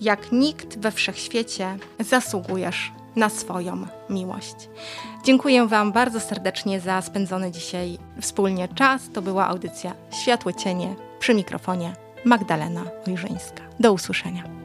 jak 0.00 0.32
nikt 0.32 0.78
we 0.78 0.90
wszechświecie, 0.90 1.76
zasługujesz 2.00 2.92
na 3.16 3.28
swoją 3.28 3.86
miłość. 4.10 4.54
Dziękuję 5.24 5.66
Wam 5.66 5.92
bardzo 5.92 6.20
serdecznie 6.20 6.80
za 6.80 7.02
spędzony 7.02 7.50
dzisiaj 7.50 7.98
wspólnie 8.20 8.68
czas. 8.68 9.02
To 9.12 9.22
była 9.22 9.46
audycja 9.46 9.94
Światłe 10.10 10.54
Cienie 10.54 10.94
przy 11.18 11.34
mikrofonie 11.34 12.05
Magdalena 12.24 12.82
Ojrzyńska. 13.06 13.62
Do 13.80 13.92
usłyszenia. 13.92 14.55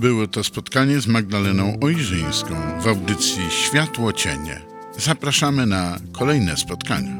Było 0.00 0.26
to 0.26 0.44
spotkanie 0.44 1.00
z 1.00 1.06
Magdaleną 1.06 1.78
Ojrzyńską 1.80 2.54
w 2.80 2.86
audycji 2.86 3.50
Światło 3.50 4.12
Cienie. 4.12 4.60
Zapraszamy 4.98 5.66
na 5.66 5.98
kolejne 6.12 6.56
spotkania. 6.56 7.19